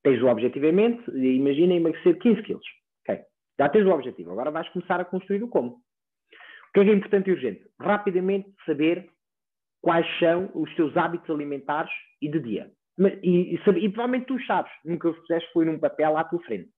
[0.04, 2.66] Tens o objetivo em mente, imagina emagrecer 15 quilos.
[3.60, 5.70] Já tens o objetivo, agora vais começar a construir o como.
[5.70, 7.66] O que é, que é importante e urgente?
[7.80, 9.10] Rapidamente saber
[9.82, 11.92] quais são os teus hábitos alimentares
[12.22, 12.72] e de dia.
[13.24, 16.70] E, e, e provavelmente tu sabes, nunca os fizeste foi num papel à tua frente.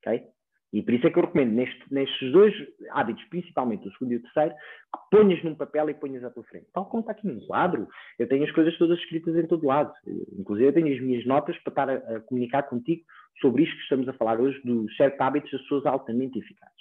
[0.00, 0.24] Okay?
[0.72, 2.54] E por isso é que eu recomendo, neste, nestes dois
[2.90, 6.44] hábitos, principalmente o segundo e o terceiro, que ponhas num papel e ponhas à tua
[6.44, 6.66] frente.
[6.74, 7.88] Tal como está aqui num quadro,
[8.18, 9.92] eu tenho as coisas todas escritas em todo lado.
[10.38, 13.02] Inclusive, eu tenho as minhas notas para estar a, a comunicar contigo
[13.40, 16.76] sobre isto que estamos a falar hoje, dos sete hábitos das pessoas altamente eficazes.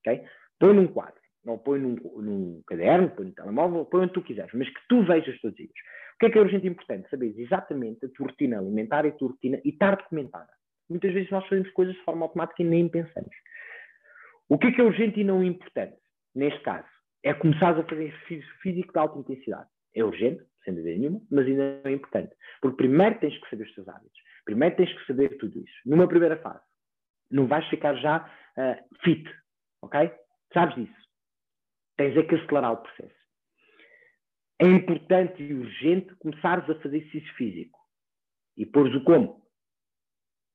[0.00, 0.24] Okay?
[0.58, 4.52] Põe num quadro, não põe num, num caderno, põe no telemóvel, põe onde tu quiseres,
[4.54, 5.70] mas que tu vejas todos os dias.
[6.14, 7.08] O que é que é urgente e importante?
[7.08, 10.50] Saber exatamente a tua rotina alimentar e a tua rotina e estar documentada.
[10.88, 13.34] Muitas vezes nós fazemos coisas de forma automática e nem pensamos.
[14.48, 15.96] O que é que é urgente e não importante?
[16.34, 16.88] Neste caso,
[17.22, 19.68] é começar a fazer exercício físico de alta intensidade.
[19.94, 22.34] É urgente, sem dúvida nenhuma, mas ainda não é importante.
[22.60, 24.20] Porque primeiro tens que saber os teus hábitos.
[24.50, 25.80] Primeiro tens que saber tudo isso.
[25.86, 26.64] Numa primeira fase.
[27.30, 29.24] Não vais ficar já uh, fit,
[29.80, 30.10] ok?
[30.52, 31.00] Sabes disso.
[31.96, 33.14] Tens é que acelerar o processo.
[34.60, 37.78] É importante e urgente começares a fazer exercício físico.
[38.56, 39.40] E pôres o como.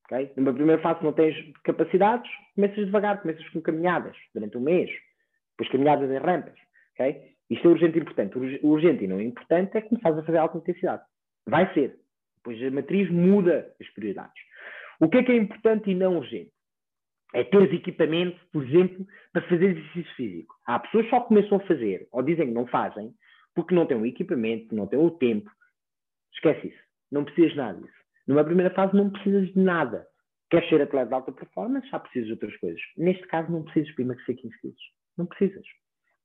[0.06, 0.34] Okay?
[0.36, 4.92] Numa primeira fase não tens capacidades, começas devagar, começas com caminhadas durante um mês,
[5.52, 6.60] depois caminhadas em rampas.
[6.96, 7.34] Okay?
[7.50, 8.38] Isto é urgente e importante.
[8.62, 11.04] O urgente e não importante é começar a fazer alta intensidade.
[11.48, 12.05] Vai ser.
[12.46, 14.44] Depois a matriz muda as prioridades.
[15.00, 16.52] O que é que é importante e não urgente?
[17.34, 20.56] É ter equipamento, por exemplo, para fazer exercício físico.
[20.66, 23.14] Há pessoas que só começam a fazer, ou dizem que não fazem,
[23.56, 25.50] porque não têm o equipamento, não têm o tempo.
[26.34, 26.84] Esquece isso.
[27.12, 27.98] Não precisas nada disso.
[28.28, 30.08] Numa primeira fase não precisas de nada.
[30.50, 32.82] Queres ser atleta de alta performance, já precisas de outras coisas.
[32.96, 34.82] Neste caso não precisas para emagrecer 15 quilos.
[35.18, 35.66] Não precisas.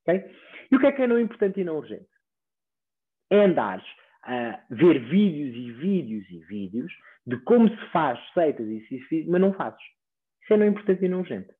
[0.02, 0.30] Okay?
[0.70, 2.08] E o que é que é não importante e não urgente?
[3.30, 3.84] É andares
[4.26, 6.92] uh, ver vídeos e vídeos e vídeos
[7.26, 9.80] de como se faz receitas e exercícios, mas não fazes.
[10.42, 11.54] Isso é não importante e não urgente.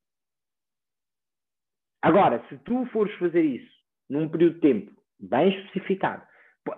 [2.02, 3.70] Agora, se tu fores fazer isso
[4.08, 6.26] num período de tempo bem especificado,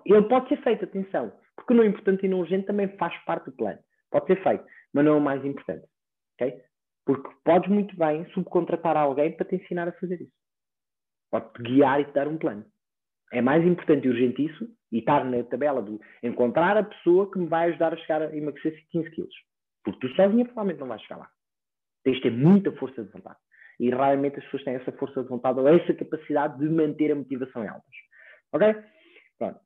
[0.05, 3.53] ele pode ser feito, atenção, porque não importante e não urgente também faz parte do
[3.53, 3.79] plano.
[4.11, 5.87] Pode ser feito, mas não é o mais importante.
[6.35, 6.61] Okay?
[7.05, 10.33] Porque podes muito bem subcontratar alguém para te ensinar a fazer isso.
[11.31, 12.65] Pode-te guiar e te dar um plano.
[13.33, 17.39] É mais importante e urgente isso e estar na tabela de encontrar a pessoa que
[17.39, 19.35] me vai ajudar a chegar a emagrecer 15 quilos.
[19.83, 21.31] Porque tu sozinha provavelmente não vais chegar lá.
[22.05, 23.39] Tens de ter muita força de vontade.
[23.81, 27.15] E raramente as pessoas têm essa força de vontade ou essa capacidade de manter a
[27.15, 27.95] motivação em altas.
[28.53, 28.77] Ok?
[29.39, 29.61] Pronto.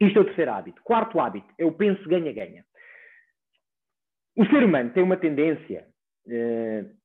[0.00, 0.80] Isto é o terceiro hábito.
[0.82, 2.64] Quarto hábito, eu penso ganha-ganha.
[4.36, 5.88] O ser humano tem uma tendência
[6.26, 6.99] uh,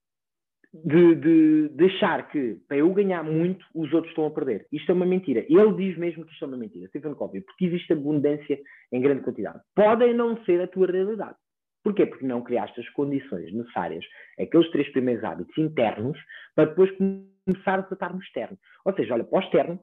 [0.83, 4.67] de, de, de, que para eu ganhar muito, os outros estão a perder.
[4.71, 5.45] Isto é uma mentira.
[5.47, 8.59] Ele diz mesmo que isto é uma mentira, Stephen Covey, porque existe abundância
[8.91, 9.59] em grande quantidade.
[9.75, 11.35] Podem não ser a tua realidade.
[11.83, 12.05] Porquê?
[12.05, 14.03] Porque não criaste as condições necessárias,
[14.39, 16.17] aqueles três primeiros hábitos internos,
[16.55, 18.57] para depois começar a tratar no externo.
[18.83, 19.79] Ou seja, olha para o externo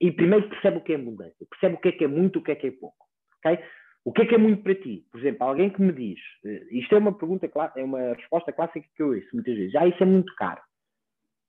[0.00, 2.42] e primeiro percebe o que é abundância, percebe o que é que é muito, o
[2.42, 3.06] que é que é pouco.
[3.38, 3.64] Okay?
[4.04, 5.06] O que é que é muito para ti?
[5.10, 8.86] Por exemplo, alguém que me diz, eh, isto é uma pergunta, é uma resposta clássica
[8.94, 10.60] que eu ouço muitas vezes, ah, isso é muito caro.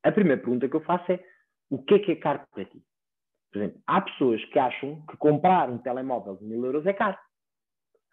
[0.04, 1.20] A primeira pergunta que eu faço é,
[1.70, 2.82] o que é que é caro para ti?
[3.52, 7.18] Por exemplo, há pessoas que acham que comprar um telemóvel de mil euros é caro.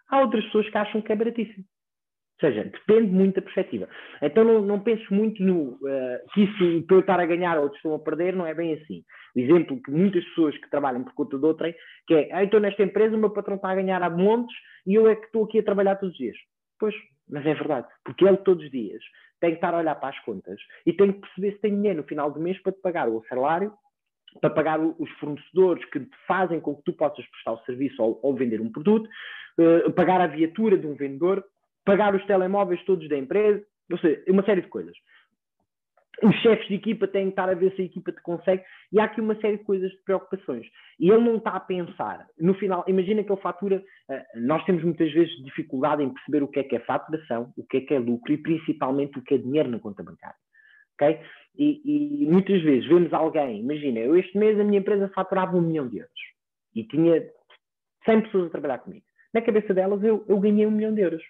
[0.09, 1.65] Há outras pessoas que acham que é baratíssimo.
[2.43, 3.89] Ou seja, depende muito da perspectiva.
[4.21, 5.79] Então não, não penso muito no uh,
[6.33, 9.05] que isso, para eu estar a ganhar ou estão a perder, não é bem assim.
[9.37, 11.75] O exemplo que muitas pessoas que trabalham por conta de outrem,
[12.07, 14.95] que é, ah, estou nesta empresa, o meu patrão está a ganhar a montes e
[14.95, 16.37] eu é que estou aqui a trabalhar todos os dias.
[16.79, 16.95] Pois,
[17.29, 19.03] mas é verdade, porque ele todos os dias
[19.41, 22.03] tem que estar a olhar para as contas e tem que perceber se tem dinheiro
[22.03, 23.73] no final do mês para te pagar o salário,
[24.41, 28.19] para pagar os fornecedores que te fazem com que tu possas prestar o serviço ou,
[28.23, 29.09] ou vender um produto,
[29.59, 31.45] uh, pagar a viatura de um vendedor,
[31.85, 34.97] pagar os telemóveis todos da empresa, ou seja, uma série de coisas.
[36.23, 39.01] Os chefes de equipa têm que estar a ver se a equipa te consegue, e
[39.01, 40.67] há aqui uma série de coisas de preocupações.
[41.01, 44.85] E ele não está a pensar, no final, imagina que ele fatura, eh, nós temos
[44.85, 47.95] muitas vezes dificuldade em perceber o que é que é faturação, o que é que
[47.95, 50.37] é lucro e principalmente o que é dinheiro na conta bancária.
[50.95, 51.19] ok?
[51.57, 55.61] E, e muitas vezes vemos alguém, imagina, eu este mês a minha empresa faturava um
[55.61, 56.21] milhão de euros
[56.75, 57.23] e tinha
[58.05, 59.05] 100 pessoas a trabalhar comigo.
[59.35, 61.23] Na cabeça delas eu, eu ganhei um milhão de euros.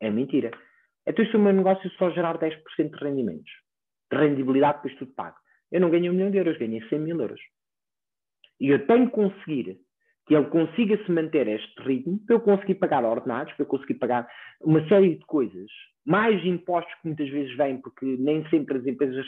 [0.00, 0.50] É mentira.
[1.06, 3.50] Então, se o meu negócio só gerar 10% de rendimentos,
[4.12, 5.36] de rendibilidade, depois tudo pago,
[5.70, 7.40] eu não ganhei um milhão de euros, ganhei 100 mil euros.
[8.60, 9.78] E eu tenho que conseguir
[10.26, 13.94] que ele consiga se manter este ritmo para eu conseguir pagar ordenados, para eu conseguir
[13.94, 14.28] pagar
[14.60, 15.70] uma série de coisas,
[16.04, 19.26] mais impostos que muitas vezes vêm, porque nem sempre as empresas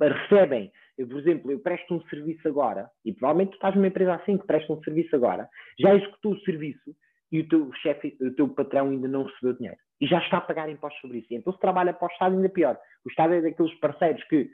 [0.00, 0.72] recebem.
[0.98, 4.36] Eu, por exemplo, eu presto um serviço agora, e provavelmente tu estás numa empresa assim
[4.36, 6.94] que presta um serviço agora, já executou o serviço,
[7.30, 9.78] e o teu chefe, o teu patrão ainda não recebeu dinheiro.
[10.04, 11.28] E já está a pagar impostos sobre isso.
[11.30, 12.78] E então se trabalha para o Estado ainda pior.
[13.06, 14.50] O Estado é daqueles parceiros que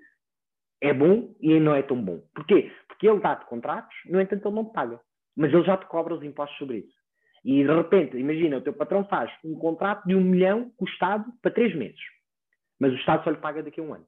[0.81, 2.21] é bom e não é tão bom.
[2.33, 2.71] Porquê?
[2.87, 5.01] Porque ele dá-te contratos, no entanto ele não te paga.
[5.37, 6.95] Mas ele já te cobra os impostos sobre isso.
[7.45, 10.89] E de repente, imagina, o teu patrão faz um contrato de um milhão com o
[10.89, 11.99] Estado para três meses.
[12.79, 14.07] Mas o Estado só lhe paga daqui a um ano.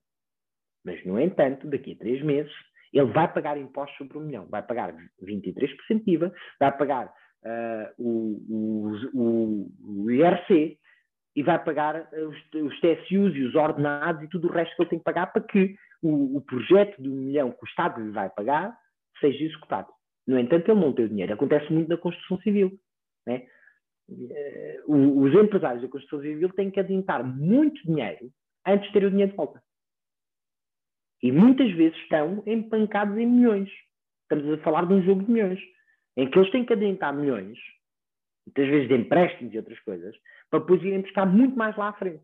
[0.85, 2.53] Mas, no entanto, daqui a três meses,
[2.93, 4.47] ele vai pagar impostos sobre um milhão.
[4.47, 10.79] Vai pagar 23% de IVA, vai pagar uh, o, o, o, IRC
[11.35, 14.91] e vai pagar os, os TSUs e os ordenados e tudo o resto que ele
[14.91, 18.11] tem que pagar para que o, o projeto de um milhão que o Estado lhe
[18.11, 18.77] vai pagar
[19.21, 19.89] seja executado.
[20.27, 21.33] No entanto, ele não tem o dinheiro.
[21.33, 22.79] Acontece muito na construção civil.
[23.27, 23.47] Né?
[24.09, 28.31] Uh, os empresários da construção civil têm que adiantar muito dinheiro
[28.67, 29.63] antes de ter o dinheiro de volta.
[31.23, 33.71] E muitas vezes estão empancados em milhões.
[34.23, 35.61] Estamos a falar de um jogo de milhões
[36.17, 37.59] em que eles têm que adiantar milhões,
[38.47, 40.15] muitas vezes de empréstimos e outras coisas,
[40.53, 42.23] para depois irem buscar muito mais lá à frente.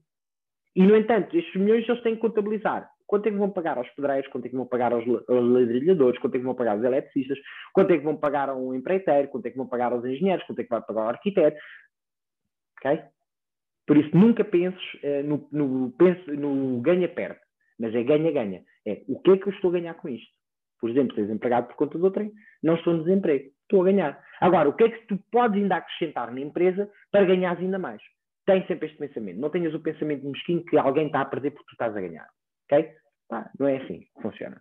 [0.76, 3.88] E, no entanto, estes milhões eles têm que contabilizar quanto é que vão pagar aos
[3.92, 7.38] pedreiros, quanto é que vão pagar aos, ladrilhadores, quanto é que vão pagar aos eletricistas,
[7.72, 10.44] quanto é que vão pagar a um empreiteiro, quanto é que vão pagar aos engenheiros,
[10.44, 11.58] quanto é que vai pagar ao arquiteto.
[12.76, 13.00] Ok?
[13.86, 15.94] Por isso, nunca penses uh, no, no,
[16.36, 17.40] no ganha-perde,
[17.80, 18.62] mas é ganha-ganha.
[18.86, 20.30] É o que é que eu estou a ganhar com isto?
[20.78, 22.30] Por exemplo, és empregado por conta do outro,
[22.62, 24.24] não estou no desemprego estou a ganhar.
[24.40, 28.00] Agora, o que é que tu podes ainda acrescentar na empresa para ganhares ainda mais?
[28.48, 29.38] Tem sempre este pensamento.
[29.38, 32.26] Não tenhas o pensamento mesquinho que alguém está a perder porque tu estás a ganhar.
[32.64, 32.90] Ok?
[33.60, 34.58] Não é assim que funciona.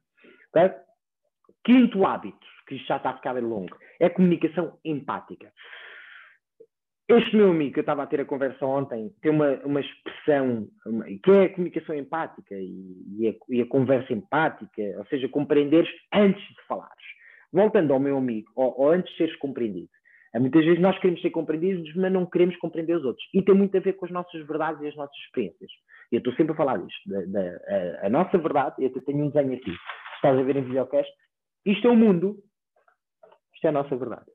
[1.63, 5.53] Quinto hábito, que já está a ficar longo, é a comunicação empática.
[7.07, 10.67] Este meu amigo que eu estava a ter a conversa ontem tem uma, uma expressão
[10.85, 15.29] uma, que é a comunicação empática e, e, a, e, a, conversa empática, ou seja,
[15.29, 17.07] compreenderes antes de falares
[17.53, 19.89] voltando ao meu amigo, ou, ou antes de seres compreendido,
[20.35, 23.25] Muitas vezes nós queremos ser compreendidos, mas não queremos compreender os outros.
[23.33, 25.71] E tem muito a ver com as nossas verdades e as nossas experiências.
[26.11, 27.09] Eu estou sempre a falar disto.
[27.09, 27.57] Da, da
[28.01, 29.73] a, a, nossa verdade, eu tenho um desenho aqui.
[30.15, 31.09] Estás a ver em videocast?
[31.65, 32.37] Isto é o mundo.
[33.53, 34.25] Isto é a nossa verdade.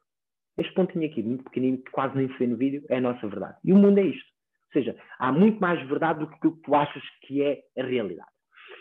[0.59, 3.27] Este pontinho aqui, muito pequenino, que quase nem se vê no vídeo, é a nossa
[3.27, 3.57] verdade.
[3.65, 4.33] E o mundo é isto.
[4.67, 8.31] Ou seja, há muito mais verdade do que que tu achas que é a realidade.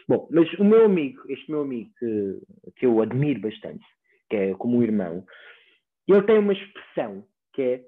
[0.08, 2.41] Bom, mas o meu amigo, este meu amigo que,
[2.78, 3.86] que eu admiro bastante,
[4.30, 5.24] que é como um irmão,
[6.08, 7.86] ele tem uma expressão que é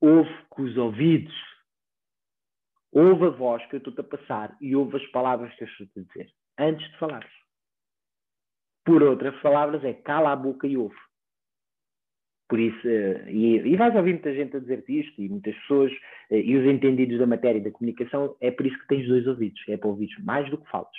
[0.00, 1.34] ouve com os ouvidos,
[2.92, 6.00] ouve a voz que eu estou-te a passar e ouve as palavras que eu estou-te
[6.00, 7.30] a dizer, antes de falares.
[8.84, 10.96] Por outras palavras, é cala a boca e ouve.
[12.48, 15.92] Por isso, eh, e, e vais ouvir muita gente a dizer-te isto, e muitas pessoas,
[16.30, 19.24] eh, e os entendidos da matéria e da comunicação, é por isso que tens dois
[19.26, 20.90] ouvidos, é para ouvir mais do que falas.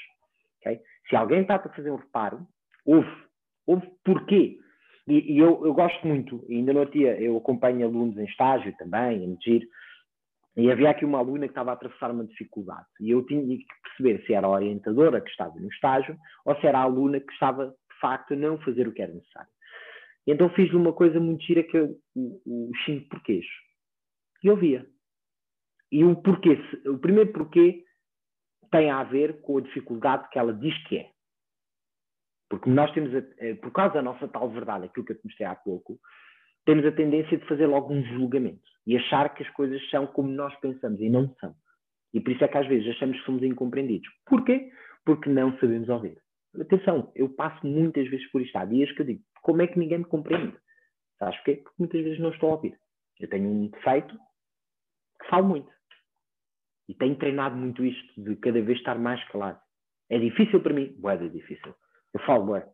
[0.59, 0.79] Okay?
[1.09, 2.47] Se alguém está a fazer um reparo,
[2.85, 3.11] ouve.
[3.67, 4.59] Ouve porquê?
[5.07, 9.23] E, e eu, eu, gosto muito, ainda no dia eu acompanho alunos em estágio também,
[9.23, 9.67] em Megir,
[10.55, 12.85] e havia aqui uma aluna que estava a atravessar uma dificuldade.
[12.99, 16.67] E eu tinha que perceber se era a orientadora que estava no estágio ou se
[16.67, 19.49] era a aluna que estava, de facto, a não fazer o que era necessário.
[20.27, 23.45] E então fiz-lhe uma coisa muito gira que é os cinco porquês.
[24.43, 24.85] E eu via.
[25.91, 27.83] E o porquê, o primeiro porquê
[28.71, 31.09] tem a ver com a dificuldade que ela diz que é.
[32.51, 33.21] Porque nós temos, a,
[33.61, 35.97] por causa da nossa tal verdade, aquilo que eu te mostrei há pouco,
[36.65, 40.29] temos a tendência de fazer logo um julgamento e achar que as coisas são como
[40.29, 41.55] nós pensamos e não são.
[42.13, 44.05] E por isso é que às vezes achamos que somos incompreendidos.
[44.25, 44.69] Porquê?
[45.05, 46.17] Porque não sabemos ouvir.
[46.59, 48.57] Atenção, eu passo muitas vezes por isto.
[48.57, 50.53] Há dias que eu digo, como é que ninguém me compreende?
[51.19, 51.55] Sabes porquê?
[51.55, 52.77] Porque muitas vezes não estou a ouvir.
[53.17, 54.13] Eu tenho um defeito
[55.21, 55.71] que falo muito.
[56.89, 59.61] E tenho treinado muito isto, de cada vez estar mais calado.
[60.09, 60.93] É difícil para mim?
[60.99, 61.73] Boa, é difícil.
[62.13, 62.67] Eu falo, boa.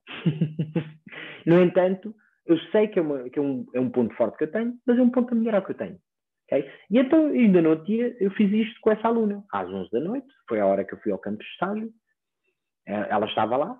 [1.45, 2.13] no entanto,
[2.45, 4.73] eu sei que, é, uma, que é, um, é, um, ponto forte que eu tenho,
[4.85, 5.99] mas é um ponto a melhorar que eu tenho.
[6.45, 6.69] Okay?
[6.89, 9.99] E então, ainda no outro dia, eu fiz isto com essa aluna, às 11 da
[9.99, 11.91] noite, foi a hora que eu fui ao campo de estágio,
[12.87, 13.77] eh, ela estava lá,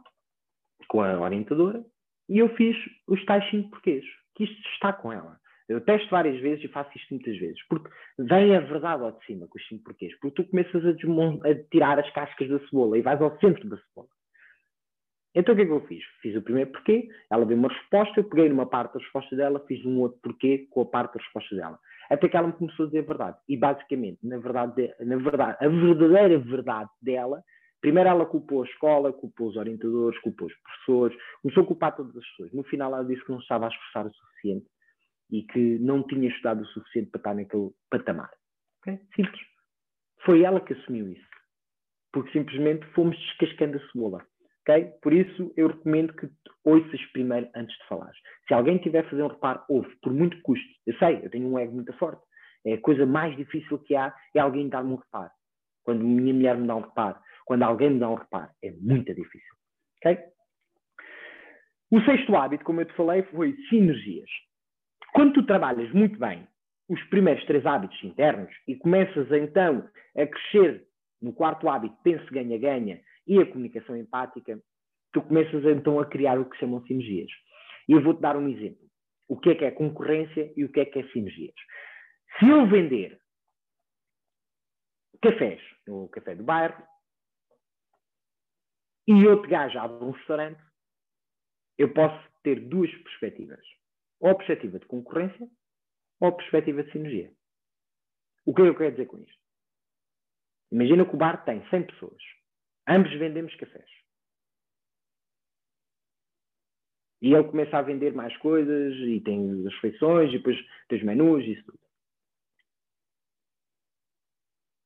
[0.89, 1.83] com a orientadora,
[2.29, 2.75] e eu fiz
[3.07, 4.03] os tais cinco porquês,
[4.35, 5.39] que isto está com ela.
[5.69, 7.89] Eu testo várias vezes e faço isto muitas vezes, porque
[8.19, 11.63] vem a verdade ao de cima com os cinco porquês, porque tu começas a, a
[11.71, 14.09] tirar as cascas da cebola e vais ao centro da cebola.
[15.39, 16.03] Então o que é que eu fiz?
[16.21, 19.63] Fiz o primeiro porquê, ela deu uma resposta, eu peguei numa parte da resposta dela,
[19.67, 21.79] fiz um outro porquê com a parte da resposta dela.
[22.09, 23.37] Até que ela me começou a dizer a verdade.
[23.47, 27.43] E basicamente, na verdade, na verdade a verdadeira verdade dela
[27.79, 32.15] Primeiro ela culpou a escola, culpou os orientadores, culpou os professores, começou a culpar todas
[32.17, 32.51] as pessoas.
[32.53, 34.65] No final ela disse que não estava a esforçar o suficiente
[35.29, 38.31] e que não tinha estudado o suficiente para estar naquele patamar.
[38.79, 38.99] Okay?
[39.15, 39.41] Simples.
[40.25, 41.27] Foi ela que assumiu isso.
[42.11, 44.25] Porque simplesmente fomos descascando a cebola.
[44.67, 44.91] Okay?
[45.01, 46.29] Por isso eu recomendo que
[46.65, 48.11] ouças primeiro antes de falar.
[48.47, 50.67] Se alguém tiver a fazer um reparo, ouve, por muito custo.
[50.85, 52.21] Eu sei, eu tenho um ego muito forte.
[52.65, 55.31] É a coisa mais difícil que há é alguém dar-me um reparo.
[55.83, 58.49] Quando minha mulher me dá um reparo, quando alguém me dá um reparo.
[58.61, 59.55] É muito difícil.
[59.97, 60.17] Okay?
[61.89, 64.29] O sexto hábito, como eu te falei, foi sinergias.
[65.13, 66.45] Quando tu trabalhas muito bem
[66.89, 70.85] os primeiros três hábitos internos e começas então a crescer
[71.21, 74.61] no quarto hábito, penso, ganha, ganha, e a comunicação empática,
[75.11, 77.29] tu começas então a criar o que chamam sinergias.
[77.87, 78.87] E eu vou-te dar um exemplo.
[79.27, 81.55] O que é que é concorrência e o que é que é sinergias.
[82.39, 83.19] Se eu vender
[85.21, 86.81] cafés no café do bairro,
[89.07, 90.61] e outro gajo abre um restaurante,
[91.77, 93.65] eu posso ter duas perspectivas.
[94.19, 95.47] Ou a perspectiva de concorrência,
[96.19, 97.31] ou a perspectiva de sinergia.
[98.45, 99.37] O que é que eu quero dizer com isto?
[100.71, 102.21] Imagina que o bar tem 100 pessoas.
[102.87, 103.89] Ambos vendemos cafés.
[107.21, 111.03] E ele começa a vender mais coisas, e tem as refeições, e depois tem os
[111.03, 111.79] menus, e isso tudo.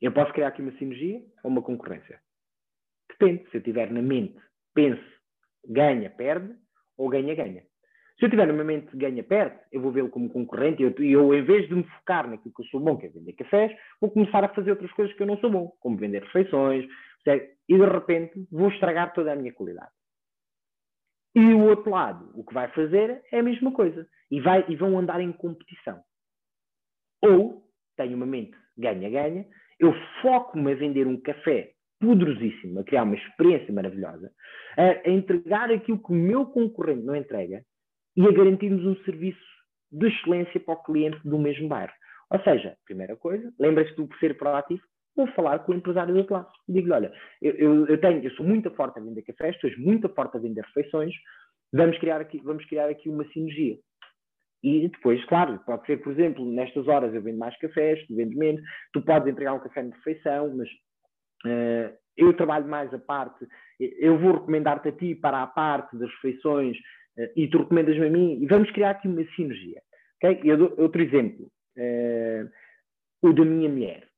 [0.01, 2.19] Eu posso criar aqui uma sinergia ou uma concorrência?
[3.09, 3.47] Depende.
[3.51, 4.39] Se eu tiver na mente,
[4.73, 5.03] pense,
[5.67, 6.55] ganha, perde,
[6.97, 7.63] ou ganha, ganha.
[8.17, 10.93] Se eu tiver na minha mente ganha, perde, eu vou vê-lo como concorrente e eu,
[11.03, 13.75] eu, em vez de me focar naquilo que eu sou bom, que é vender cafés,
[13.99, 16.85] vou começar a fazer outras coisas que eu não sou bom, como vender refeições,
[17.27, 19.91] e de repente vou estragar toda a minha qualidade.
[21.33, 24.07] E o outro lado, o que vai fazer é a mesma coisa.
[24.29, 26.01] E, vai, e vão andar em competição.
[27.21, 27.63] Ou
[27.95, 29.45] tenho uma mente ganha-ganha,
[29.79, 34.31] eu foco-me a vender um café poderosíssimo, a criar uma experiência maravilhosa,
[34.77, 37.63] a, a entregar aquilo que o meu concorrente não entrega
[38.15, 39.39] e a garantirmos um serviço
[39.91, 41.93] de excelência para o cliente do mesmo bairro.
[42.31, 44.81] Ou seja, primeira coisa, lembra-se por ser proativo,
[45.15, 46.51] vou falar com o empresário do outro lado.
[46.67, 50.09] Digo-lhe, olha, eu, eu, eu, tenho, eu sou muito forte a vender cafés, és muito
[50.09, 51.13] forte a vender refeições,
[51.73, 53.77] vamos criar aqui, vamos criar aqui uma sinergia.
[54.63, 58.37] E depois, claro, pode ser, por exemplo, nestas horas eu vendo mais cafés, tu vendes
[58.37, 58.61] menos,
[58.93, 60.69] tu podes entregar um café de refeição, mas
[61.45, 63.47] uh, eu trabalho mais a parte,
[63.79, 66.77] eu vou recomendar-te a ti para a parte das refeições
[67.17, 69.81] uh, e tu recomendas-me a mim, e vamos criar aqui uma sinergia.
[70.17, 70.39] Okay?
[70.43, 71.47] Eu dou outro exemplo,
[71.77, 72.49] uh,
[73.23, 74.10] o da minha mulher.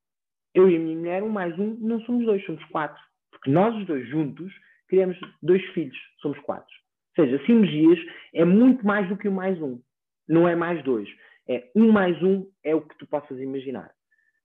[0.54, 3.02] Eu e a minha mulher, um mais um, não somos dois, somos quatro.
[3.30, 4.52] Porque nós os dois juntos
[4.88, 6.72] criamos dois filhos, somos quatro.
[7.16, 7.98] Ou seja, sinergias
[8.32, 9.80] é muito mais do que o mais um.
[10.28, 11.08] Não é mais dois.
[11.48, 13.90] É um mais um é o que tu possas imaginar.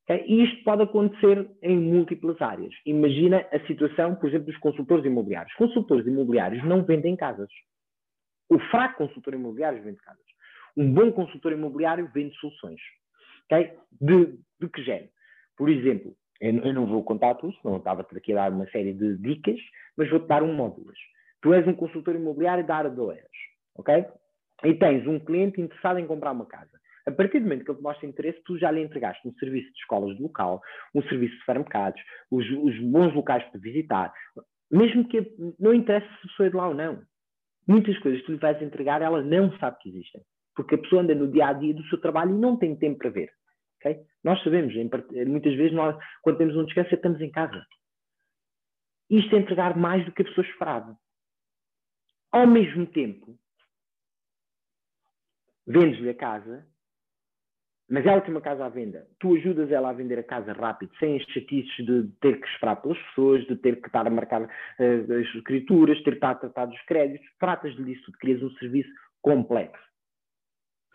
[0.10, 2.74] E isto pode acontecer em múltiplas áreas.
[2.84, 5.54] Imagina a situação, por exemplo, dos consultores imobiliários.
[5.54, 7.50] Consultores imobiliários não vendem casas.
[8.50, 10.26] O fraco consultor imobiliário vende casas.
[10.76, 12.82] Um bom consultor imobiliário vende soluções.
[13.46, 13.74] Okay?
[14.02, 15.10] De, de que género?
[15.60, 19.18] Por exemplo, eu, não vou contar tudo, não estava-te aqui a dar uma série de
[19.18, 19.60] dicas,
[19.98, 20.98] mas vou-te dar uma ou duas.
[21.42, 23.28] Tu és um consultor imobiliário da área de OERs,
[23.76, 24.06] ok?
[24.64, 26.72] E tens um cliente interessado em comprar uma casa.
[27.06, 29.68] A partir do momento que ele te mostra interesse, tu já lhe entregaste um serviço
[29.74, 30.62] de escolas de local,
[30.96, 32.02] um serviço de supermercados,
[32.32, 34.14] os, os bons locais para visitar,
[34.72, 35.30] mesmo que
[35.60, 37.02] não interesse se a pessoa é de lá ou não.
[37.68, 40.22] Muitas coisas que tu lhe vais entregar, ela não sabe que existem.
[40.56, 43.00] Porque a pessoa anda no dia a dia do seu trabalho e não tem tempo
[43.00, 43.30] para ver.
[44.24, 44.74] Nós sabemos,
[45.28, 47.66] muitas vezes, nós, quando temos um descanso, estamos em casa.
[49.10, 50.98] Isto é entregar mais do que a pessoa esperava.
[52.32, 53.38] Ao mesmo tempo,
[55.66, 56.68] vendes-lhe a casa,
[57.90, 59.08] mas ela tem uma casa à venda.
[59.20, 62.76] Tu ajudas ela a vender a casa rápido, sem as chatices de ter que esperar
[62.76, 66.36] pelas pessoas, de ter que estar a marcar uh, as escrituras, ter que estar a
[66.36, 67.28] tratar dos créditos.
[67.40, 68.92] Tratas-lhe disso, crias um serviço
[69.24, 69.89] complexo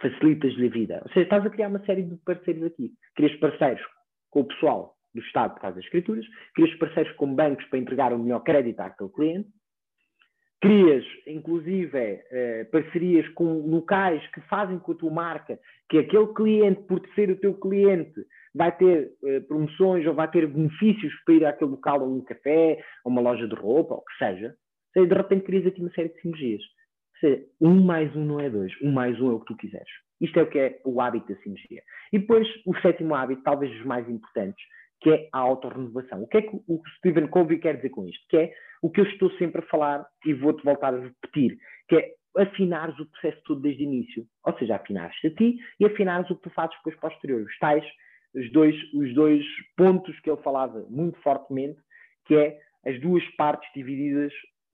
[0.05, 1.01] facilitas-lhe a vida.
[1.03, 2.93] Ou seja, estás a criar uma série de parceiros aqui.
[3.17, 3.83] Crias parceiros
[4.31, 8.13] com o pessoal do Estado por causa das escrituras, crias parceiros com bancos para entregar
[8.13, 9.49] o melhor crédito àquele cliente,
[10.61, 11.99] crias, inclusive,
[12.31, 17.31] eh, parcerias com locais que fazem com a tua marca que aquele cliente, por ser
[17.31, 18.15] o teu cliente,
[18.55, 22.83] vai ter eh, promoções ou vai ter benefícios para ir àquele local a um café,
[23.05, 24.55] a uma loja de roupa, ou o que seja.
[24.93, 26.63] Seja, de repente crias aqui uma série de sinergias
[27.25, 29.89] seja, um mais um não é dois, um mais um é o que tu quiseres.
[30.20, 31.83] Isto é o que é o hábito da sinergia.
[32.12, 34.62] E depois, o sétimo hábito, talvez os mais importantes,
[35.01, 36.22] que é a autorrenovação.
[36.22, 38.25] O que é que o Stephen Covey quer dizer com isto?
[38.29, 38.53] Que é
[38.83, 41.59] o que eu estou sempre a falar e vou-te voltar a repetir,
[41.89, 44.25] que é afinares o processo todo desde o início.
[44.45, 47.43] Ou seja, afinares-te a ti e afinares o que tu fazes depois posterior.
[47.43, 47.85] Os tais,
[48.35, 49.45] os dois, os dois
[49.77, 51.79] pontos que ele falava muito fortemente,
[52.27, 54.33] que é as duas partes divididas,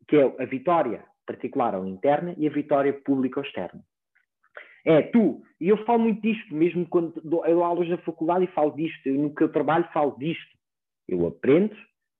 [0.09, 3.81] que é a vitória particular ou interna e a vitória pública ou externa.
[4.85, 8.45] É tu, e eu falo muito disto, mesmo quando dou, eu dou aulas na faculdade
[8.45, 10.59] e falo disto, eu, no que eu trabalho falo disto.
[11.07, 11.76] Eu aprendo,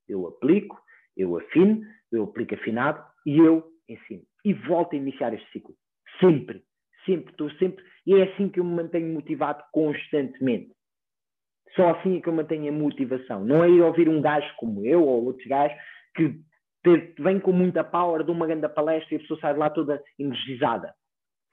[0.09, 0.79] eu aplico,
[1.17, 1.83] eu afino,
[2.13, 4.23] eu aplico afinado e eu ensino.
[4.45, 5.75] E volto a iniciar este ciclo.
[6.21, 6.63] Sempre,
[7.07, 7.83] sempre, estou sempre.
[8.07, 10.71] E é assim que eu me mantenho motivado constantemente.
[11.75, 13.45] Só assim é que eu mantenho a motivação.
[13.45, 15.77] Não é ir ouvir um gajo como eu ou outros gajos
[16.15, 16.41] que
[16.83, 19.70] ter, vem com muita power de uma grande palestra e a pessoa sai de lá
[19.70, 20.95] toda energizada.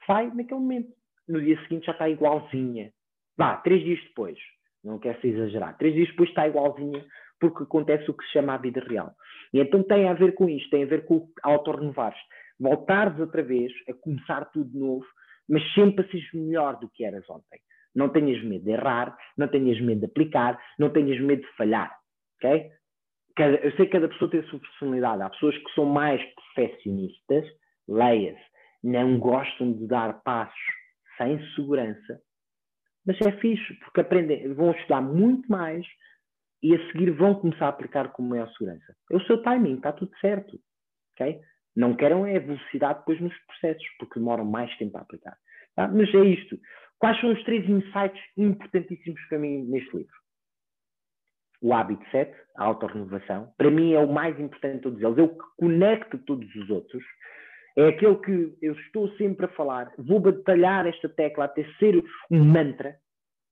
[0.06, 0.92] Sai naquele momento.
[1.28, 2.90] No dia seguinte já está igualzinha.
[3.36, 4.38] Vá, três dias depois.
[4.82, 5.76] Não quero se exagerar.
[5.76, 7.04] Três dias depois está igualzinha
[7.40, 9.14] porque acontece o que se chama a vida real.
[9.52, 12.18] E então tem a ver com isto, tem a ver com auto-renovares.
[12.58, 15.06] Voltares outra vez a começar tudo de novo,
[15.48, 17.60] mas sempre a seres melhor do que eras ontem.
[17.94, 21.94] Não tenhas medo de errar, não tenhas medo de aplicar, não tenhas medo de falhar.
[22.36, 22.70] ok?
[23.38, 25.22] Cada, eu sei que cada pessoa tem a sua personalidade.
[25.22, 26.20] Há pessoas que são mais
[26.54, 27.44] perfeccionistas,
[27.88, 28.42] leia-se,
[28.82, 30.58] não gostam de dar passos
[31.16, 32.20] sem segurança,
[33.06, 35.86] mas é fixe, porque aprendem, vão estudar muito mais
[36.62, 38.94] e a seguir vão começar a aplicar com maior segurança.
[39.10, 40.58] É o seu timing, está tudo certo.
[41.14, 41.40] Okay?
[41.76, 45.36] Não queiram é velocidade depois nos processos, porque demoram mais tempo a aplicar.
[45.76, 45.88] Tá?
[45.88, 46.58] Mas é isto.
[46.98, 50.17] Quais são os três insights importantíssimos para mim neste livro?
[51.60, 55.18] O hábito 7, a autorrenovação, para mim é o mais importante de todos eles.
[55.18, 57.04] É o que conecta todos os outros.
[57.76, 59.92] É aquele que eu estou sempre a falar.
[59.98, 62.96] Vou batalhar esta tecla até ser um mantra.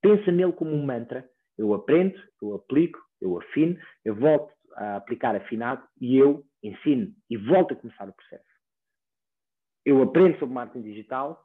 [0.02, 1.28] Pensa nele como um mantra.
[1.56, 7.36] Eu aprendo, eu aplico, eu afino, eu volto a aplicar afinado e eu ensino e
[7.36, 8.44] volto a começar o processo.
[9.84, 11.44] Eu aprendo sobre marketing digital,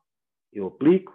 [0.51, 1.13] eu aplico,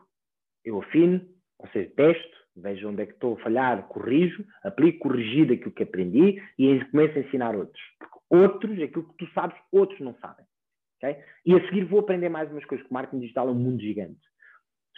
[0.64, 1.20] eu afino,
[1.58, 5.82] ou seja, testo, vejo onde é que estou a falhar, corrijo, aplico corrigir aquilo que
[5.82, 7.82] aprendi e começo a ensinar outros.
[7.98, 10.44] Porque outros, aquilo que tu sabes, outros não sabem.
[10.96, 11.22] Okay?
[11.44, 13.80] E a seguir vou aprender mais umas coisas, que o marketing digital é um mundo
[13.80, 14.20] gigante.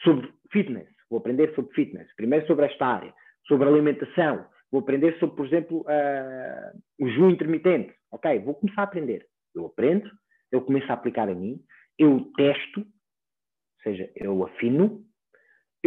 [0.02, 2.14] Sobre fitness, vou aprender sobre fitness.
[2.14, 3.12] Primeiro sobre esta área.
[3.46, 7.94] Sobre alimentação, vou aprender sobre, por exemplo, uh, o jejum intermitente.
[8.12, 9.26] Ok, vou começar a aprender.
[9.54, 10.08] Eu aprendo,
[10.52, 11.60] eu começo a aplicar a mim,
[11.98, 15.04] eu testo, ou seja, eu afino,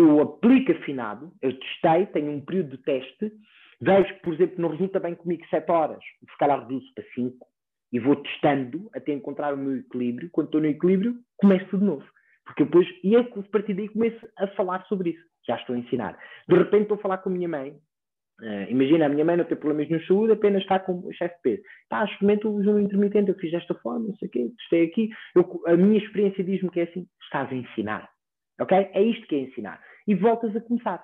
[0.01, 3.31] eu aplico afinado, eu testei, tenho um período de teste,
[3.81, 7.51] vejo que, por exemplo, não resulta bem comigo 7 horas, se calhar reduzo para 5
[7.91, 10.29] e vou testando até encontrar o meu equilíbrio.
[10.31, 12.05] Quando estou no equilíbrio, começo de novo.
[12.45, 15.23] Porque depois, e é a partir daí começo a falar sobre isso.
[15.47, 16.17] Já estou a ensinar.
[16.47, 17.71] De repente estou a falar com a minha mãe.
[18.41, 21.35] Uh, imagina, a minha mãe não tem problemas de saúde, apenas está com o chefe
[21.35, 21.63] de peso.
[21.89, 25.09] Tá, experimento o jejum intermitente, eu fiz desta forma, não sei o quê, testei aqui.
[25.35, 28.09] Eu, a minha experiência diz-me que é assim, estás a ensinar.
[28.59, 28.75] Ok?
[28.93, 29.79] É isto que é ensinar.
[30.07, 31.03] E voltas a começar.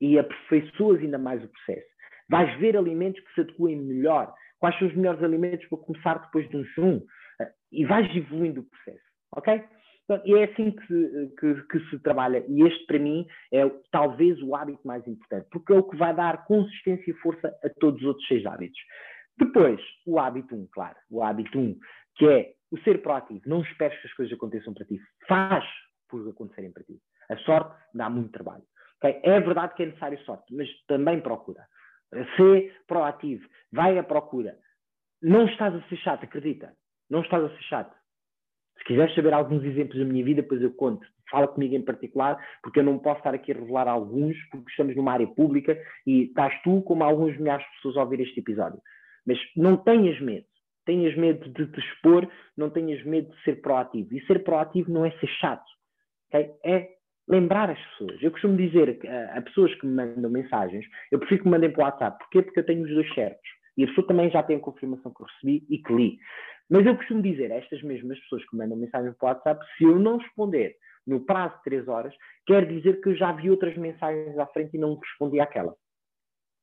[0.00, 1.86] E aperfeiçoas ainda mais o processo.
[2.28, 4.32] Vais ver alimentos que se adequem melhor.
[4.58, 6.96] Quais são os melhores alimentos para começar depois de um?
[6.96, 7.04] Uh,
[7.72, 9.04] e vais evoluindo o processo.
[9.36, 9.62] Ok?
[10.04, 12.44] Então, e é assim que se, que, que se, trabalha.
[12.46, 16.14] E este, para mim, é talvez o hábito mais importante, porque é o que vai
[16.14, 18.78] dar consistência e força a todos os outros seis hábitos.
[19.38, 20.96] Depois, o hábito 1, um, claro.
[21.10, 21.78] O hábito 1, um,
[22.16, 23.40] que é o ser proativo.
[23.46, 25.00] Não esperes que as coisas aconteçam para ti.
[25.26, 25.64] Faz
[26.08, 26.98] por acontecerem para ti.
[27.30, 28.64] A sorte dá muito trabalho.
[28.98, 29.20] Okay?
[29.22, 31.66] É verdade que é necessário sorte, mas também procura.
[32.36, 33.46] Ser proativo.
[33.72, 34.56] Vai à procura.
[35.22, 36.72] Não estás a ser chato, acredita.
[37.10, 37.94] Não estás a ser chato.
[38.78, 41.06] Se quiseres saber alguns exemplos da minha vida, depois eu conto.
[41.30, 44.94] Fala comigo em particular, porque eu não posso estar aqui a revelar alguns, porque estamos
[44.94, 48.80] numa área pública e estás tu, como alguns milhares de pessoas, a ouvir este episódio.
[49.26, 50.46] Mas não tenhas medo.
[50.84, 54.14] Tenhas medo de te expor, não tenhas medo de ser proativo.
[54.14, 55.64] E ser proativo não é ser chato.
[56.28, 56.52] Okay?
[56.62, 56.93] É
[57.28, 58.22] lembrar as pessoas.
[58.22, 61.70] Eu costumo dizer a, a pessoas que me mandam mensagens, eu prefiro que me mandem
[61.70, 62.18] para o WhatsApp.
[62.18, 62.42] Porquê?
[62.42, 63.50] Porque eu tenho os dois certos.
[63.76, 66.18] E a pessoa também já tem a confirmação que eu recebi e que li.
[66.70, 69.84] Mas eu costumo dizer a estas mesmas pessoas que mandam mensagens para o WhatsApp, se
[69.84, 72.14] eu não responder no prazo de 3 horas,
[72.46, 75.74] quer dizer que eu já vi outras mensagens à frente e não respondi àquela.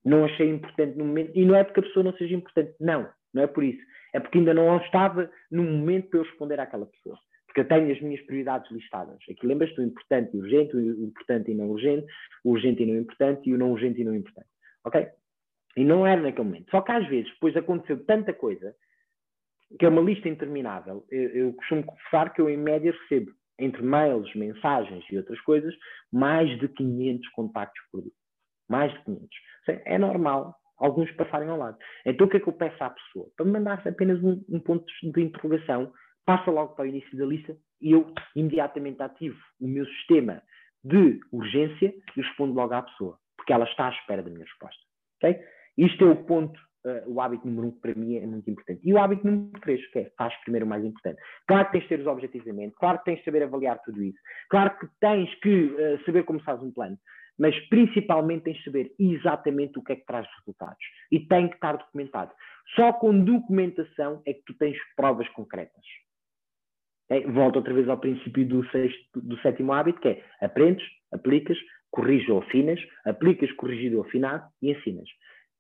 [0.04, 1.32] Não achei importante no momento.
[1.36, 2.74] E não é porque a pessoa não seja importante.
[2.80, 3.82] Não, não é por isso.
[4.14, 7.18] É porque ainda não estava no momento para eu responder àquela pessoa.
[7.52, 9.18] Porque eu tenho as minhas prioridades listadas.
[9.30, 12.08] Aqui lembras-te o importante e urgente, o importante e não urgente,
[12.46, 14.48] o urgente e não importante e o não urgente e não importante.
[14.86, 15.06] Ok?
[15.76, 16.72] E não era naquele momento.
[16.72, 18.74] Só que às vezes, depois aconteceu tanta coisa
[19.78, 21.06] que é uma lista interminável.
[21.10, 25.76] Eu, eu costumo confessar que eu, em média, recebo, entre mails, mensagens e outras coisas,
[26.10, 28.12] mais de 500 contactos por dia.
[28.70, 29.30] Mais de 500.
[29.86, 31.78] É normal alguns passarem ao lado.
[32.06, 33.30] Então, o que é que eu peço à pessoa?
[33.36, 35.92] Para me mandar apenas um, um ponto de interrogação,
[36.32, 40.42] passa logo para o início da lista e eu imediatamente ativo o meu sistema
[40.82, 44.82] de urgência e respondo logo à pessoa, porque ela está à espera da minha resposta.
[45.18, 45.42] Okay?
[45.78, 48.80] Isto é o ponto uh, o hábito número um, que para mim é muito importante.
[48.82, 51.22] E o hábito número três, que é faz primeiro o mais importante.
[51.46, 53.82] Claro que tens de ter os objetivos em mente, claro que tens de saber avaliar
[53.82, 54.18] tudo isso,
[54.50, 56.98] claro que tens que uh, saber como faz um plano,
[57.38, 60.86] mas principalmente tens de saber exatamente o que é que traz resultados.
[61.12, 62.32] E tem que estar documentado.
[62.74, 65.84] Só com documentação é que tu tens provas concretas.
[67.12, 71.58] É, volto outra vez ao princípio do, sexto, do sétimo hábito, que é aprendes, aplicas,
[71.92, 75.10] corriges ou afinas, aplicas, corrigido ou afinado e ensinas.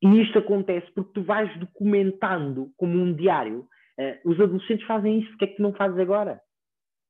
[0.01, 3.67] E isto acontece porque tu vais documentando como um diário.
[3.99, 6.39] Uh, os adolescentes fazem isso, porque é que tu não fazes agora?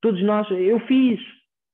[0.02, 1.20] Todos nós, eu fiz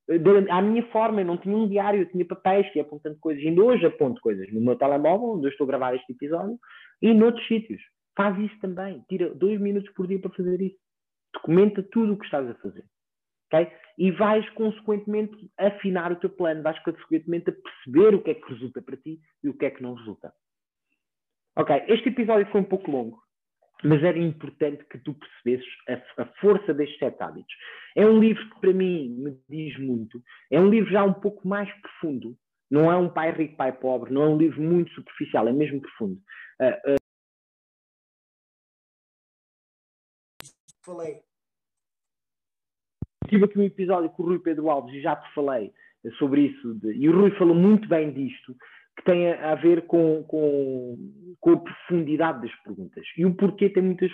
[0.09, 3.41] de, à minha forma, eu não tinha um diário, eu tinha papéis, ia apontando coisas.
[3.43, 6.59] Ainda hoje aponto coisas no meu telemóvel, onde eu estou a gravar este episódio,
[7.01, 7.81] e noutros sítios.
[8.15, 9.01] Faz isso também.
[9.07, 10.86] Tira dois minutos por dia para fazer isso.
[11.37, 12.85] Documenta tudo o que estás a fazer.
[13.47, 13.71] Okay?
[13.97, 18.53] E vais, consequentemente, afinar o teu plano, vais, consequentemente, a perceber o que é que
[18.53, 20.33] resulta para ti e o que é que não resulta.
[21.55, 23.19] Ok, este episódio foi um pouco longo,
[23.83, 27.55] mas era importante que tu percebesses a, a, força destes sete hábitos.
[27.95, 30.21] É um livro que para mim me diz muito,
[30.51, 32.37] é um livro já um pouco mais profundo,
[32.69, 35.81] não é um pai rico, pai pobre, não é um livro muito superficial, é mesmo
[35.81, 36.21] profundo.
[36.61, 36.97] Uh, uh...
[40.83, 41.26] Falei.
[43.27, 45.71] Tive aqui um episódio com o Rui Pedro Alves e já te falei
[46.17, 46.93] sobre isso, de...
[46.93, 48.55] e o Rui falou muito bem disto,
[48.97, 50.97] que tem a, ver com, com,
[51.39, 53.05] com, a profundidade das perguntas.
[53.15, 54.11] E o porquê tem, muitas,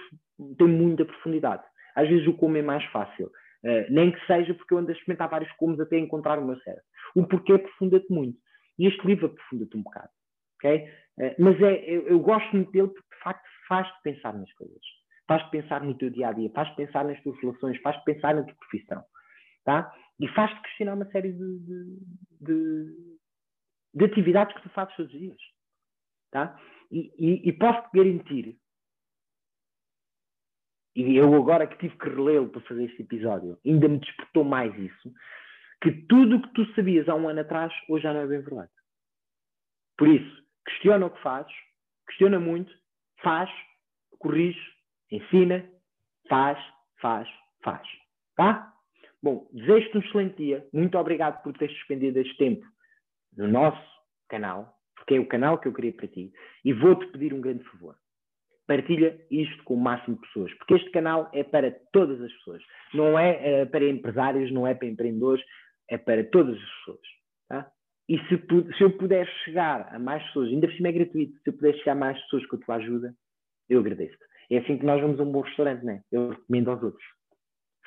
[0.57, 1.63] tem muita profundidade.
[1.95, 3.27] Às vezes o como é mais fácil.
[3.63, 6.57] Uh, nem que seja porque eu ando a experimentar vários comos até encontrar o meu
[6.59, 6.83] certo.
[7.15, 8.37] O porquê aprofunda-te muito.
[8.77, 10.09] E este livro aprofunda-te um bocado.
[10.57, 10.85] Okay?
[11.17, 14.81] Uh, mas é, eu, eu, gosto muito dele porque, de facto, faz-te pensar nas coisas.
[15.33, 16.51] Faz-te pensar no teu dia-a-dia.
[16.51, 17.79] Faz-te pensar nas tuas relações.
[17.81, 19.03] Faz-te pensar na tua profissão.
[19.63, 19.93] Tá?
[20.19, 21.99] E faz-te questionar uma série de, de,
[22.41, 23.13] de
[23.93, 25.41] de atividades que tu fazes todos os dias.
[26.31, 26.59] Tá?
[26.91, 28.57] E, e, e posso-te garantir,
[30.95, 34.75] e eu agora que tive que relê-lo para fazer este episódio, ainda me despertou mais
[34.77, 35.13] isso,
[35.81, 38.41] que tudo o que tu sabias há um ano atrás, hoje já não é bem
[38.41, 38.71] verdade.
[39.97, 41.53] Por isso, questiona o que fazes,
[42.07, 42.71] questiona muito,
[43.21, 43.49] faz,
[44.19, 44.59] corrige,
[45.13, 45.63] ensina,
[46.27, 46.57] faz,
[46.99, 47.27] faz,
[47.63, 47.87] faz.
[48.35, 48.73] Tá?
[49.21, 50.67] Bom, desejo-te um excelente dia.
[50.73, 52.65] Muito obrigado por teres suspendido este tempo
[53.37, 53.81] no nosso
[54.27, 56.31] canal, porque é o canal que eu criei para ti,
[56.65, 57.95] e vou-te pedir um grande favor.
[58.65, 62.63] Partilha isto com o máximo de pessoas, porque este canal é para todas as pessoas.
[62.93, 65.43] Não é uh, para empresários, não é para empreendedores,
[65.89, 67.07] é para todas as pessoas.
[67.49, 67.71] Tá?
[68.07, 68.37] E se,
[68.77, 71.75] se, eu puder chegar a mais pessoas, ainda por cima é gratuito, se eu puder
[71.75, 73.13] chegar a mais pessoas com a tua ajuda,
[73.69, 74.23] eu agradeço-te.
[74.53, 76.03] É assim que nós vamos a um bom restaurante, não é?
[76.11, 77.03] Eu recomendo aos outros.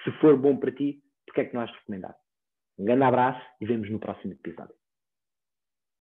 [0.03, 2.15] Se for bom para ti, porque é que não has de recomendar?
[2.79, 4.75] Um grande abraço e vemos no próximo episódio.